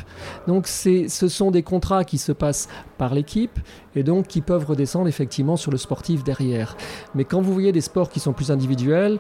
Donc 0.48 0.68
c'est 0.68 1.08
ce 1.08 1.30
sont 1.30 1.50
des 1.50 1.64
contrats 1.64 2.04
qui 2.04 2.18
se 2.18 2.34
passent 2.34 2.68
par 3.00 3.16
l'équipe 3.16 3.58
et 3.96 4.04
donc 4.04 4.28
qui 4.28 4.42
peuvent 4.42 4.66
redescendre 4.66 5.08
effectivement 5.08 5.58
sur 5.58 5.72
le 5.72 5.78
sportif 5.78 6.24
derrière. 6.24 6.78
Mais 7.16 7.24
quand 7.24 7.42
vous 7.42 7.54
voyez 7.54 7.72
des 7.72 7.82
sports 7.82 8.10
qui 8.12 8.20
sont 8.20 8.34
plus 8.34 8.52
individuels, 8.52 9.18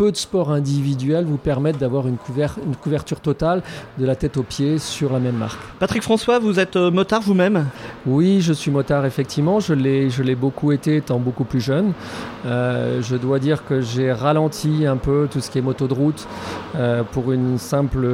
peu 0.00 0.10
de 0.10 0.16
sports 0.16 0.50
individuels 0.50 1.26
vous 1.26 1.36
permettent 1.36 1.76
d'avoir 1.76 2.08
une, 2.08 2.16
une, 2.64 2.76
couverture 2.76 3.20
totale 3.20 3.62
de 3.98 4.06
la 4.06 4.16
tête 4.16 4.38
aux 4.38 4.42
pieds 4.42 4.78
sur 4.78 5.12
la 5.12 5.18
même 5.18 5.36
marque. 5.36 5.60
Patrick 5.78 6.02
François, 6.02 6.38
vous 6.38 6.58
êtes 6.58 6.76
euh, 6.76 6.90
motard 6.90 7.20
vous-même? 7.20 7.66
Oui, 8.06 8.40
je 8.40 8.54
suis 8.54 8.70
motard 8.70 9.04
effectivement. 9.04 9.60
Je 9.60 9.74
l'ai 9.74 10.34
beaucoup 10.34 10.72
été 10.72 10.96
étant 10.96 11.18
beaucoup 11.18 11.44
plus 11.44 11.60
jeune. 11.60 11.92
Euh, 12.46 13.02
je 13.02 13.14
dois 13.14 13.38
dire 13.38 13.66
que 13.66 13.82
j'ai 13.82 14.10
ralenti 14.10 14.86
un 14.86 14.96
peu 14.96 15.28
tout 15.30 15.40
ce 15.40 15.50
qui 15.50 15.58
est 15.58 15.60
moto 15.60 15.86
de 15.86 15.92
route 15.92 16.26
euh, 16.76 17.02
pour 17.02 17.30
une 17.30 17.58
simple 17.58 18.08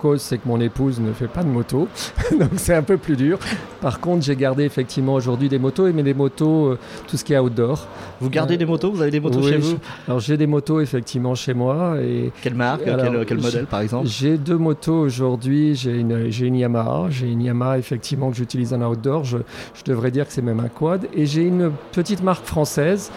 cause, 0.00 0.20
c'est 0.20 0.38
que 0.38 0.46
mon 0.46 0.60
épouse 0.60 1.00
ne 1.00 1.12
fait 1.12 1.26
pas 1.26 1.42
de 1.42 1.48
moto. 1.48 1.88
Donc 2.38 2.50
c'est 2.54 2.76
un 2.76 2.84
peu 2.84 2.98
plus 2.98 3.16
dur. 3.16 3.40
Par 3.80 3.98
contre, 3.98 4.22
j'ai 4.24 4.36
gardé 4.36 4.62
effectivement 4.62 5.14
aujourd'hui 5.14 5.48
des 5.48 5.58
motos, 5.58 5.92
mais 5.92 6.04
des 6.04 6.14
motos, 6.14 6.76
tout 7.08 7.16
ce 7.16 7.24
qui 7.24 7.32
est 7.32 7.38
outdoor. 7.40 7.88
Vous 8.20 8.30
gardez 8.30 8.56
des 8.56 8.64
motos? 8.64 8.92
Vous 8.92 9.02
avez 9.02 9.10
des 9.10 9.18
motos 9.18 9.42
chez 9.42 9.56
vous? 9.56 9.78
Alors 10.06 10.20
j'ai 10.20 10.36
des 10.36 10.46
motos 10.46 10.80
effectivement 10.80 11.31
chez 11.34 11.54
moi. 11.54 11.96
Et, 12.00 12.32
quelle 12.42 12.54
marque 12.54 12.84
quel, 12.84 13.38
modèle 13.40 13.66
par 13.66 13.80
exemple? 13.80 14.06
J'ai 14.06 14.38
deux 14.38 14.56
motos 14.56 15.00
aujourd'hui. 15.00 15.74
J'ai 15.74 15.98
une, 15.98 16.30
une 16.40 16.56
Yamaha. 16.56 17.06
J'ai 17.10 17.30
une 17.30 17.42
Yamaha 17.42 17.78
effectivement 17.78 18.30
que 18.30 18.36
j'utilise 18.36 18.72
en 18.74 18.82
outdoor. 18.82 19.24
Je, 19.24 19.38
je 19.74 19.84
devrais 19.84 20.10
dire 20.10 20.26
que 20.26 20.32
c'est 20.32 20.42
même 20.42 20.60
un 20.60 20.68
quad. 20.68 21.06
Et 21.14 21.26
j'ai 21.26 21.42
une 21.42 21.72
petite 21.92 22.22
marque 22.22 22.44
française 22.44 23.10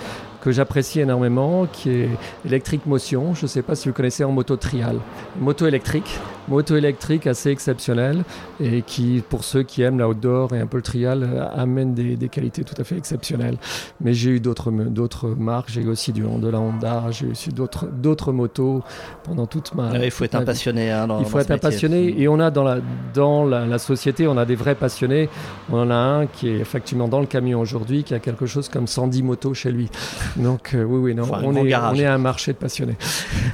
que 0.46 0.52
j'apprécie 0.52 1.00
énormément, 1.00 1.66
qui 1.66 1.90
est 1.90 2.10
Electric 2.46 2.86
Motion. 2.86 3.34
Je 3.34 3.46
ne 3.46 3.48
sais 3.48 3.64
pas 3.64 3.74
si 3.74 3.88
vous 3.88 3.96
connaissez 3.96 4.24
en 4.24 4.32
moto 4.32 4.56
trial. 4.56 4.98
Moto 5.40 5.66
électrique, 5.66 6.20
moto 6.48 6.76
électrique 6.76 7.28
assez 7.28 7.50
exceptionnelle 7.50 8.24
et 8.60 8.82
qui, 8.82 9.24
pour 9.30 9.44
ceux 9.44 9.64
qui 9.64 9.82
aiment 9.82 10.00
l'outdoor 10.00 10.54
et 10.54 10.60
un 10.60 10.68
peu 10.68 10.78
le 10.78 10.84
trial, 10.84 11.50
amène 11.56 11.94
des, 11.94 12.16
des 12.16 12.30
qualités 12.30 12.64
tout 12.64 12.80
à 12.80 12.84
fait 12.84 12.98
exceptionnelles. 12.98 13.58
Mais 14.02 14.14
j'ai 14.14 14.32
eu 14.32 14.40
d'autres, 14.40 14.72
d'autres 14.72 15.30
marques, 15.30 15.70
j'ai 15.70 15.82
eu 15.82 15.88
aussi 15.88 16.12
du, 16.12 16.22
de 16.22 16.48
la 16.48 16.60
Honda, 16.60 17.06
j'ai 17.12 17.28
eu 17.28 17.32
aussi 17.32 17.50
d'autres, 17.50 17.88
d'autres 17.88 18.32
motos 18.32 18.84
pendant 19.24 19.46
toute 19.46 19.74
ma. 19.74 19.98
il 19.98 20.12
faut 20.12 20.24
être 20.26 20.36
un 20.36 20.44
passionné. 20.44 20.92
Hein, 20.92 21.08
il 21.20 21.26
faut 21.26 21.40
être 21.40 21.52
un 21.52 21.58
passionné 21.58 22.20
et 22.20 22.28
on 22.28 22.40
a 22.40 22.52
dans, 22.52 22.64
la, 22.64 22.78
dans 23.14 23.46
la, 23.46 23.66
la, 23.66 23.78
société, 23.78 24.28
on 24.28 24.38
a 24.38 24.46
des 24.46 24.56
vrais 24.56 24.76
passionnés. 24.76 25.30
On 25.72 25.80
en 25.80 25.90
a 25.90 25.96
un 25.96 26.26
qui 26.28 26.50
est 26.50 26.58
effectivement 26.58 27.08
dans 27.08 27.20
le 27.20 27.26
camion 27.26 27.60
aujourd'hui, 27.60 28.04
qui 28.04 28.14
a 28.14 28.20
quelque 28.20 28.46
chose 28.46 28.70
comme 28.70 28.88
110 28.88 29.24
motos 29.24 29.54
chez 29.54 29.72
lui. 29.72 29.90
Donc 30.36 30.74
euh, 30.74 30.84
oui, 30.84 31.00
oui, 31.00 31.16
non, 31.16 31.24
on, 31.32 31.56
est, 31.56 31.76
on 31.76 31.96
est 31.96 32.06
un 32.06 32.18
marché 32.18 32.54
de 32.54 32.58
passionnés. 32.58 32.98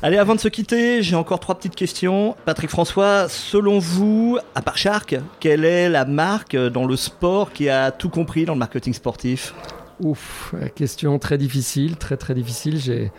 Allez, 0.01 0.17
avant 0.17 0.35
de 0.35 0.39
se 0.39 0.47
quitter, 0.47 1.01
j'ai 1.01 1.15
encore 1.15 1.39
trois 1.39 1.55
petites 1.55 1.75
questions. 1.75 2.35
Patrick 2.45 2.69
François, 2.69 2.80
selon 2.85 3.79
vous, 3.79 4.37
à 4.55 4.61
part 4.61 4.77
Shark, 4.77 5.15
quelle 5.39 5.65
est 5.65 5.89
la 5.89 6.05
marque 6.05 6.55
dans 6.55 6.85
le 6.85 6.95
sport 6.95 7.51
qui 7.51 7.69
a 7.69 7.91
tout 7.91 8.09
compris 8.09 8.45
dans 8.45 8.53
le 8.53 8.59
marketing 8.59 8.93
sportif? 8.93 9.53
Ouf, 9.99 10.55
question 10.75 11.19
très 11.19 11.37
difficile, 11.37 11.97
très 11.97 12.17
très 12.17 12.33
difficile. 12.33 12.79
J'ai 12.79 13.11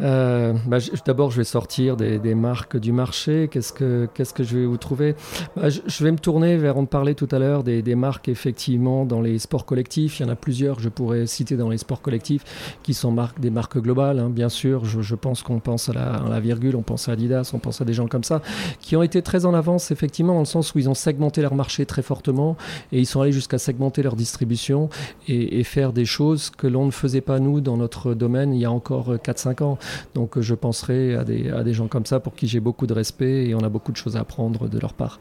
euh, 0.00 0.52
bah, 0.66 0.78
D'abord, 1.06 1.30
je 1.30 1.38
vais 1.38 1.44
sortir 1.44 1.96
des, 1.96 2.18
des, 2.18 2.34
marques 2.34 2.76
du 2.76 2.92
marché. 2.92 3.48
Qu'est-ce 3.50 3.72
que, 3.72 4.08
que 4.14 4.44
je 4.44 4.58
vais 4.58 4.66
vous 4.66 4.76
trouver? 4.76 5.14
Bah, 5.56 5.68
je, 5.68 5.80
je, 5.86 6.04
vais 6.04 6.12
me 6.12 6.18
tourner 6.18 6.56
vers, 6.56 6.76
on 6.76 6.86
parlait 6.86 7.14
tout 7.14 7.28
à 7.30 7.38
l'heure, 7.38 7.62
des, 7.62 7.82
des, 7.82 7.94
marques 7.94 8.28
effectivement 8.28 9.04
dans 9.04 9.20
les 9.20 9.38
sports 9.38 9.64
collectifs. 9.64 10.18
Il 10.18 10.24
y 10.24 10.26
en 10.26 10.32
a 10.32 10.36
plusieurs 10.36 10.80
je 10.80 10.88
pourrais 10.88 11.26
citer 11.26 11.56
dans 11.56 11.68
les 11.68 11.78
sports 11.78 12.00
collectifs 12.00 12.44
qui 12.82 12.94
sont 12.94 13.10
marques, 13.10 13.40
des 13.40 13.50
marques 13.50 13.78
globales. 13.78 14.18
Hein. 14.18 14.30
Bien 14.30 14.48
sûr, 14.48 14.84
je, 14.84 15.00
je, 15.00 15.14
pense 15.14 15.42
qu'on 15.42 15.60
pense 15.60 15.88
à 15.88 15.92
la, 15.92 16.14
à 16.14 16.28
la, 16.28 16.40
virgule, 16.40 16.76
on 16.76 16.82
pense 16.82 17.08
à 17.08 17.12
Adidas, 17.12 17.50
on 17.54 17.58
pense 17.58 17.80
à 17.80 17.84
des 17.84 17.94
gens 17.94 18.08
comme 18.08 18.24
ça, 18.24 18.42
qui 18.80 18.96
ont 18.96 19.02
été 19.02 19.22
très 19.22 19.46
en 19.46 19.54
avance 19.54 19.90
effectivement 19.90 20.34
dans 20.34 20.40
le 20.40 20.44
sens 20.46 20.74
où 20.74 20.78
ils 20.78 20.88
ont 20.88 20.94
segmenté 20.94 21.42
leur 21.42 21.54
marché 21.54 21.86
très 21.86 22.02
fortement 22.02 22.56
et 22.92 22.98
ils 23.00 23.06
sont 23.06 23.20
allés 23.20 23.32
jusqu'à 23.32 23.58
segmenter 23.58 24.02
leur 24.02 24.16
distribution 24.16 24.88
et, 25.28 25.60
et 25.60 25.64
faire 25.64 25.92
des 25.92 26.04
choses 26.04 26.50
que 26.50 26.66
l'on 26.66 26.86
ne 26.86 26.90
faisait 26.90 27.20
pas 27.20 27.38
nous 27.38 27.60
dans 27.60 27.76
notre 27.76 28.14
domaine 28.14 28.54
il 28.54 28.60
y 28.60 28.64
a 28.64 28.70
encore 28.70 29.14
4-5 29.14 29.62
ans. 29.62 29.78
Donc 30.14 30.40
je 30.40 30.54
penserai 30.54 31.14
à 31.14 31.24
des, 31.24 31.50
à 31.50 31.62
des 31.62 31.74
gens 31.74 31.88
comme 31.88 32.06
ça 32.06 32.20
pour 32.20 32.34
qui 32.34 32.46
j'ai 32.46 32.60
beaucoup 32.60 32.86
de 32.86 32.94
respect 32.94 33.46
et 33.46 33.54
on 33.54 33.60
a 33.60 33.68
beaucoup 33.68 33.92
de 33.92 33.96
choses 33.96 34.16
à 34.16 34.20
apprendre 34.20 34.68
de 34.68 34.78
leur 34.78 34.94
part. 34.94 35.18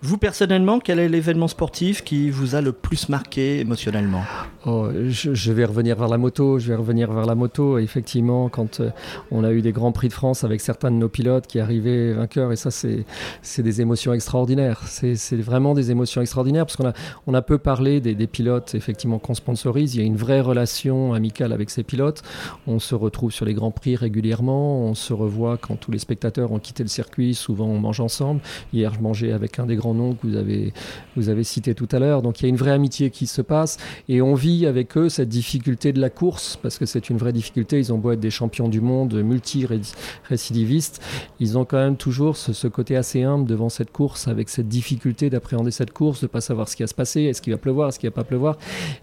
Vous 0.00 0.16
personnellement, 0.16 0.78
quel 0.78 1.00
est 1.00 1.08
l'événement 1.08 1.48
sportif 1.48 2.04
qui 2.04 2.30
vous 2.30 2.54
a 2.54 2.60
le 2.60 2.70
plus 2.70 3.08
marqué 3.08 3.58
émotionnellement 3.58 4.22
oh, 4.64 4.88
je, 5.08 5.52
vais 5.52 5.64
revenir 5.64 5.96
vers 5.96 6.06
la 6.06 6.18
moto. 6.18 6.60
Je 6.60 6.68
vais 6.68 6.76
revenir 6.76 7.12
vers 7.12 7.26
la 7.26 7.34
moto. 7.34 7.78
Effectivement, 7.78 8.48
quand 8.48 8.78
euh, 8.78 8.90
on 9.32 9.42
a 9.42 9.50
eu 9.50 9.60
des 9.60 9.72
grands 9.72 9.90
prix 9.90 10.06
de 10.06 10.12
France 10.12 10.44
avec 10.44 10.60
certains 10.60 10.92
de 10.92 10.96
nos 10.96 11.08
pilotes 11.08 11.48
qui 11.48 11.58
arrivaient 11.58 12.12
vainqueurs, 12.12 12.52
et 12.52 12.56
ça, 12.56 12.70
c'est 12.70 13.62
des 13.62 13.80
émotions 13.80 14.12
extraordinaires. 14.12 14.82
C'est 14.86 15.16
vraiment 15.36 15.74
des 15.74 15.90
émotions 15.90 16.20
extraordinaires 16.20 16.64
parce 16.64 16.76
qu'on 16.76 16.88
a 16.88 16.92
on 17.26 17.34
a 17.34 17.42
peu 17.42 17.58
parlé 17.58 18.00
des, 18.00 18.14
des 18.14 18.26
pilotes 18.28 18.76
effectivement 18.76 19.18
qu'on 19.18 19.34
sponsorise. 19.34 19.96
Il 19.96 20.00
y 20.00 20.04
a 20.04 20.06
une 20.06 20.16
vraie 20.16 20.40
relation 20.40 21.12
amicale 21.12 21.52
avec 21.52 21.70
ces 21.70 21.82
pilotes. 21.82 22.22
On 22.68 22.78
se 22.78 22.94
retrouve 22.94 23.32
sur 23.32 23.44
les 23.44 23.54
grands 23.54 23.72
prix 23.72 23.96
régulièrement. 23.96 24.80
On 24.80 24.94
se 24.94 25.12
revoit 25.12 25.56
quand 25.56 25.74
tous 25.74 25.90
les 25.90 25.98
spectateurs 25.98 26.52
ont 26.52 26.60
quitté 26.60 26.84
le 26.84 26.88
circuit. 26.88 27.34
Souvent, 27.34 27.66
on 27.66 27.80
mange 27.80 27.98
ensemble. 27.98 28.40
Hier, 28.72 28.94
je 28.94 29.00
mangeais 29.00 29.32
avec 29.32 29.58
un 29.58 29.66
des 29.66 29.74
grands 29.74 29.87
nom 29.94 30.14
que 30.14 30.26
vous 30.26 30.36
avez, 30.36 30.72
vous 31.16 31.28
avez 31.28 31.44
cité 31.44 31.74
tout 31.74 31.88
à 31.92 31.98
l'heure. 31.98 32.22
Donc 32.22 32.40
il 32.40 32.44
y 32.44 32.46
a 32.46 32.48
une 32.48 32.56
vraie 32.56 32.72
amitié 32.72 33.10
qui 33.10 33.26
se 33.26 33.42
passe 33.42 33.78
et 34.08 34.22
on 34.22 34.34
vit 34.34 34.66
avec 34.66 34.96
eux 34.96 35.08
cette 35.08 35.28
difficulté 35.28 35.92
de 35.92 36.00
la 36.00 36.10
course 36.10 36.58
parce 36.60 36.78
que 36.78 36.86
c'est 36.86 37.10
une 37.10 37.18
vraie 37.18 37.32
difficulté. 37.32 37.78
Ils 37.78 37.92
ont 37.92 37.98
beau 37.98 38.12
être 38.12 38.20
des 38.20 38.30
champions 38.30 38.68
du 38.68 38.80
monde 38.80 39.14
multi-récidivistes, 39.14 41.02
ils 41.40 41.58
ont 41.58 41.64
quand 41.64 41.78
même 41.78 41.96
toujours 41.96 42.36
ce, 42.36 42.68
côté 42.68 42.96
assez 42.96 43.22
humble 43.22 43.48
devant 43.48 43.68
cette 43.68 43.92
course 43.92 44.28
avec 44.28 44.48
cette 44.48 44.68
difficulté 44.68 45.30
d'appréhender 45.30 45.70
cette 45.70 45.92
course, 45.92 46.20
de 46.20 46.26
pas 46.26 46.40
savoir 46.40 46.68
ce 46.68 46.76
qui 46.76 46.82
va 46.82 46.86
se 46.86 46.94
passer, 46.94 47.22
est-ce 47.22 47.40
qu'il 47.40 47.52
va 47.52 47.58
pleuvoir, 47.58 47.88
est-ce 47.88 47.98
qu'il 47.98 48.08
va 48.08 48.14
pas 48.14 48.24
pleuvoir? 48.24 48.58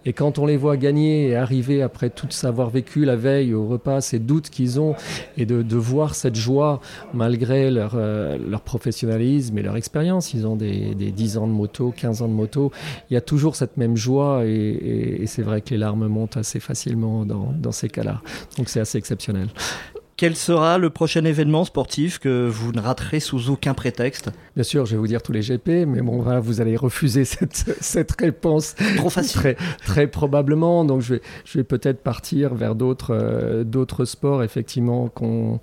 Et 0.06 0.13
quand 0.13 0.39
on 0.39 0.45
les 0.45 0.58
voit 0.58 0.78
gagner 0.78 1.30
et 1.30 1.36
arriver 1.36 1.82
après 1.82 2.10
tout 2.10 2.28
savoir 2.30 2.69
vécu 2.69 3.06
la 3.06 3.15
veille 3.15 3.54
au 3.54 3.67
repas, 3.67 4.02
ces 4.02 4.19
doutes 4.19 4.50
qu'ils 4.50 4.80
ont 4.80 4.95
et 5.38 5.45
de, 5.45 5.62
de, 5.62 5.76
voir 5.76 6.15
cette 6.15 6.36
joie 6.36 6.82
malgré 7.13 7.71
leur, 7.71 7.93
euh, 7.95 8.38
leur 8.38 8.62
professionnalisme 8.62 9.58
et 9.58 9.62
leur 9.62 9.76
expérience, 9.76 10.34
ils 10.34 10.48
ont 10.48 10.56
des 10.56 10.74
des, 10.95 11.11
10 11.11 11.38
ans 11.38 11.47
de 11.47 11.51
moto, 11.51 11.93
15 11.95 12.21
ans 12.21 12.27
de 12.27 12.33
moto, 12.33 12.71
il 13.09 13.13
y 13.13 13.17
a 13.17 13.21
toujours 13.21 13.55
cette 13.55 13.77
même 13.77 13.95
joie 13.95 14.45
et, 14.45 15.23
c'est 15.27 15.41
vrai 15.41 15.61
que 15.61 15.71
les 15.71 15.77
larmes 15.77 16.07
montent 16.07 16.38
assez 16.38 16.59
facilement 16.59 17.25
dans, 17.25 17.53
dans 17.57 17.71
ces 17.71 17.89
cas-là. 17.89 18.21
Donc 18.57 18.69
c'est 18.69 18.79
assez 18.79 18.97
exceptionnel. 18.97 19.49
Quel 20.17 20.38
sera 20.38 20.78
le 20.78 20.89
prochain 20.89 21.25
événement 21.25 21.65
sportif 21.65 22.19
que 22.19 22.47
vous 22.47 22.71
ne 22.71 22.80
raterez 22.80 23.19
sous 23.19 23.49
aucun 23.49 23.73
prétexte 23.73 24.32
Bien 24.56 24.63
sûr, 24.63 24.86
je 24.86 24.91
vais 24.91 24.97
vous 24.97 25.08
dire 25.08 25.21
tous 25.21 25.34
les 25.34 25.41
GP, 25.41 25.86
mais 25.86 26.01
bon, 26.01 26.21
voilà, 26.21 26.39
vous 26.39 26.62
allez 26.62 26.78
refuser 26.78 27.25
cette, 27.25 27.75
cette 27.82 28.13
réponse. 28.21 28.75
Trop 28.95 29.10
facile. 29.10 29.41
Très, 29.41 29.58
très 29.84 30.08
probablement. 30.08 30.86
Donc, 30.86 31.01
je 31.01 31.15
vais, 31.15 31.21
je 31.43 31.58
vais 31.58 31.65
peut-être 31.65 32.01
partir 32.01 32.56
vers 32.56 32.75
d'autres 32.75 33.13
euh, 33.13 33.65
d'autres 33.65 34.06
sports, 34.06 34.41
effectivement, 34.41 35.10
qu'on 35.10 35.60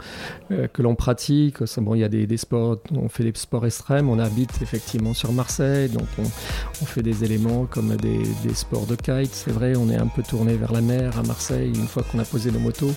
euh, 0.51 0.69
que 0.69 0.83
l'on 0.83 0.97
pratique. 0.97 1.57
Bon, 1.79 1.95
il 1.95 2.01
y 2.01 2.05
a 2.05 2.11
des, 2.11 2.27
des, 2.27 2.37
sports, 2.37 2.77
on 2.95 3.09
fait 3.09 3.25
des 3.25 3.33
sports 3.35 3.65
extrêmes, 3.65 4.11
on 4.11 4.19
habite 4.19 4.61
effectivement 4.61 5.15
sur 5.15 5.33
Marseille, 5.33 5.88
donc 5.88 6.09
on, 6.19 6.25
on 6.25 6.85
fait 6.85 7.03
des 7.03 7.25
éléments 7.25 7.65
comme 7.65 7.97
des, 7.97 8.21
des 8.45 8.55
sports 8.55 8.85
de 8.85 8.97
kite. 8.97 9.33
C'est 9.33 9.53
vrai, 9.53 9.77
on 9.77 9.88
est 9.88 9.97
un 9.97 10.09
peu 10.09 10.23
tourné 10.23 10.57
vers 10.57 10.73
la 10.73 10.83
mer 10.83 11.19
à 11.19 11.23
Marseille 11.23 11.73
une 11.75 11.88
fois 11.88 12.03
qu'on 12.03 12.19
a 12.19 12.25
posé 12.27 12.51
nos 12.51 12.61
motos. 12.61 12.93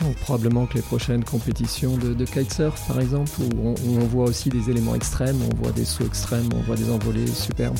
Donc, 0.00 0.16
probablement 0.16 0.64
que 0.64 0.76
les 0.76 0.82
prochaines 0.96 1.24
compétitions 1.24 1.96
de, 1.96 2.14
de 2.14 2.24
kitesurf, 2.24 2.86
par 2.86 3.00
exemple, 3.00 3.32
où 3.40 3.48
on, 3.64 3.70
où 3.72 3.98
on 4.00 4.06
voit 4.06 4.26
aussi 4.26 4.48
des 4.48 4.70
éléments 4.70 4.94
extrêmes, 4.94 5.36
on 5.42 5.56
voit 5.60 5.72
des 5.72 5.84
sauts 5.84 6.06
extrêmes, 6.06 6.48
on 6.54 6.60
voit 6.60 6.76
des 6.76 6.88
envolées 6.88 7.26
superbes. 7.26 7.76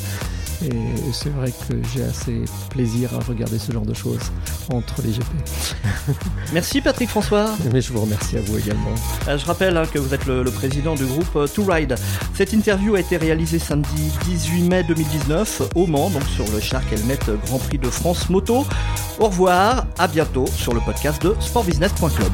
Et 0.64 1.12
c'est 1.12 1.28
vrai 1.28 1.52
que 1.52 1.76
j'ai 1.94 2.02
assez 2.02 2.44
plaisir 2.70 3.10
à 3.14 3.20
regarder 3.20 3.60
ce 3.60 3.70
genre 3.70 3.86
de 3.86 3.94
choses 3.94 4.32
entre 4.72 5.00
les 5.02 5.12
GP. 5.12 5.24
Merci 6.52 6.80
Patrick 6.80 7.08
François. 7.08 7.50
Mais 7.72 7.80
je 7.80 7.92
vous 7.92 8.00
remercie 8.00 8.36
à 8.36 8.40
vous 8.40 8.58
également. 8.58 8.94
Euh, 9.28 9.38
je 9.38 9.46
rappelle 9.46 9.76
hein, 9.76 9.84
que 9.86 10.00
vous 10.00 10.12
êtes 10.12 10.26
le, 10.26 10.42
le 10.42 10.50
président 10.50 10.96
du 10.96 11.04
groupe 11.04 11.36
euh, 11.36 11.46
To 11.46 11.62
Ride. 11.62 11.94
Cette 12.34 12.52
interview 12.52 12.96
a 12.96 13.00
été 13.00 13.16
réalisée 13.16 13.60
samedi 13.60 14.10
18 14.24 14.62
mai 14.62 14.82
2019 14.82 15.62
au 15.76 15.86
Mans, 15.86 16.10
donc 16.10 16.24
sur 16.34 16.50
le 16.50 16.58
Shark 16.58 16.92
Helmet 16.92 17.18
Grand 17.46 17.58
Prix 17.58 17.78
de 17.78 17.90
France 17.90 18.28
Moto. 18.28 18.66
Au 19.20 19.26
revoir, 19.26 19.86
à 19.98 20.08
bientôt 20.08 20.46
sur 20.46 20.74
le 20.74 20.80
podcast 20.80 21.22
de 21.22 21.36
sportbusiness.club. 21.38 22.32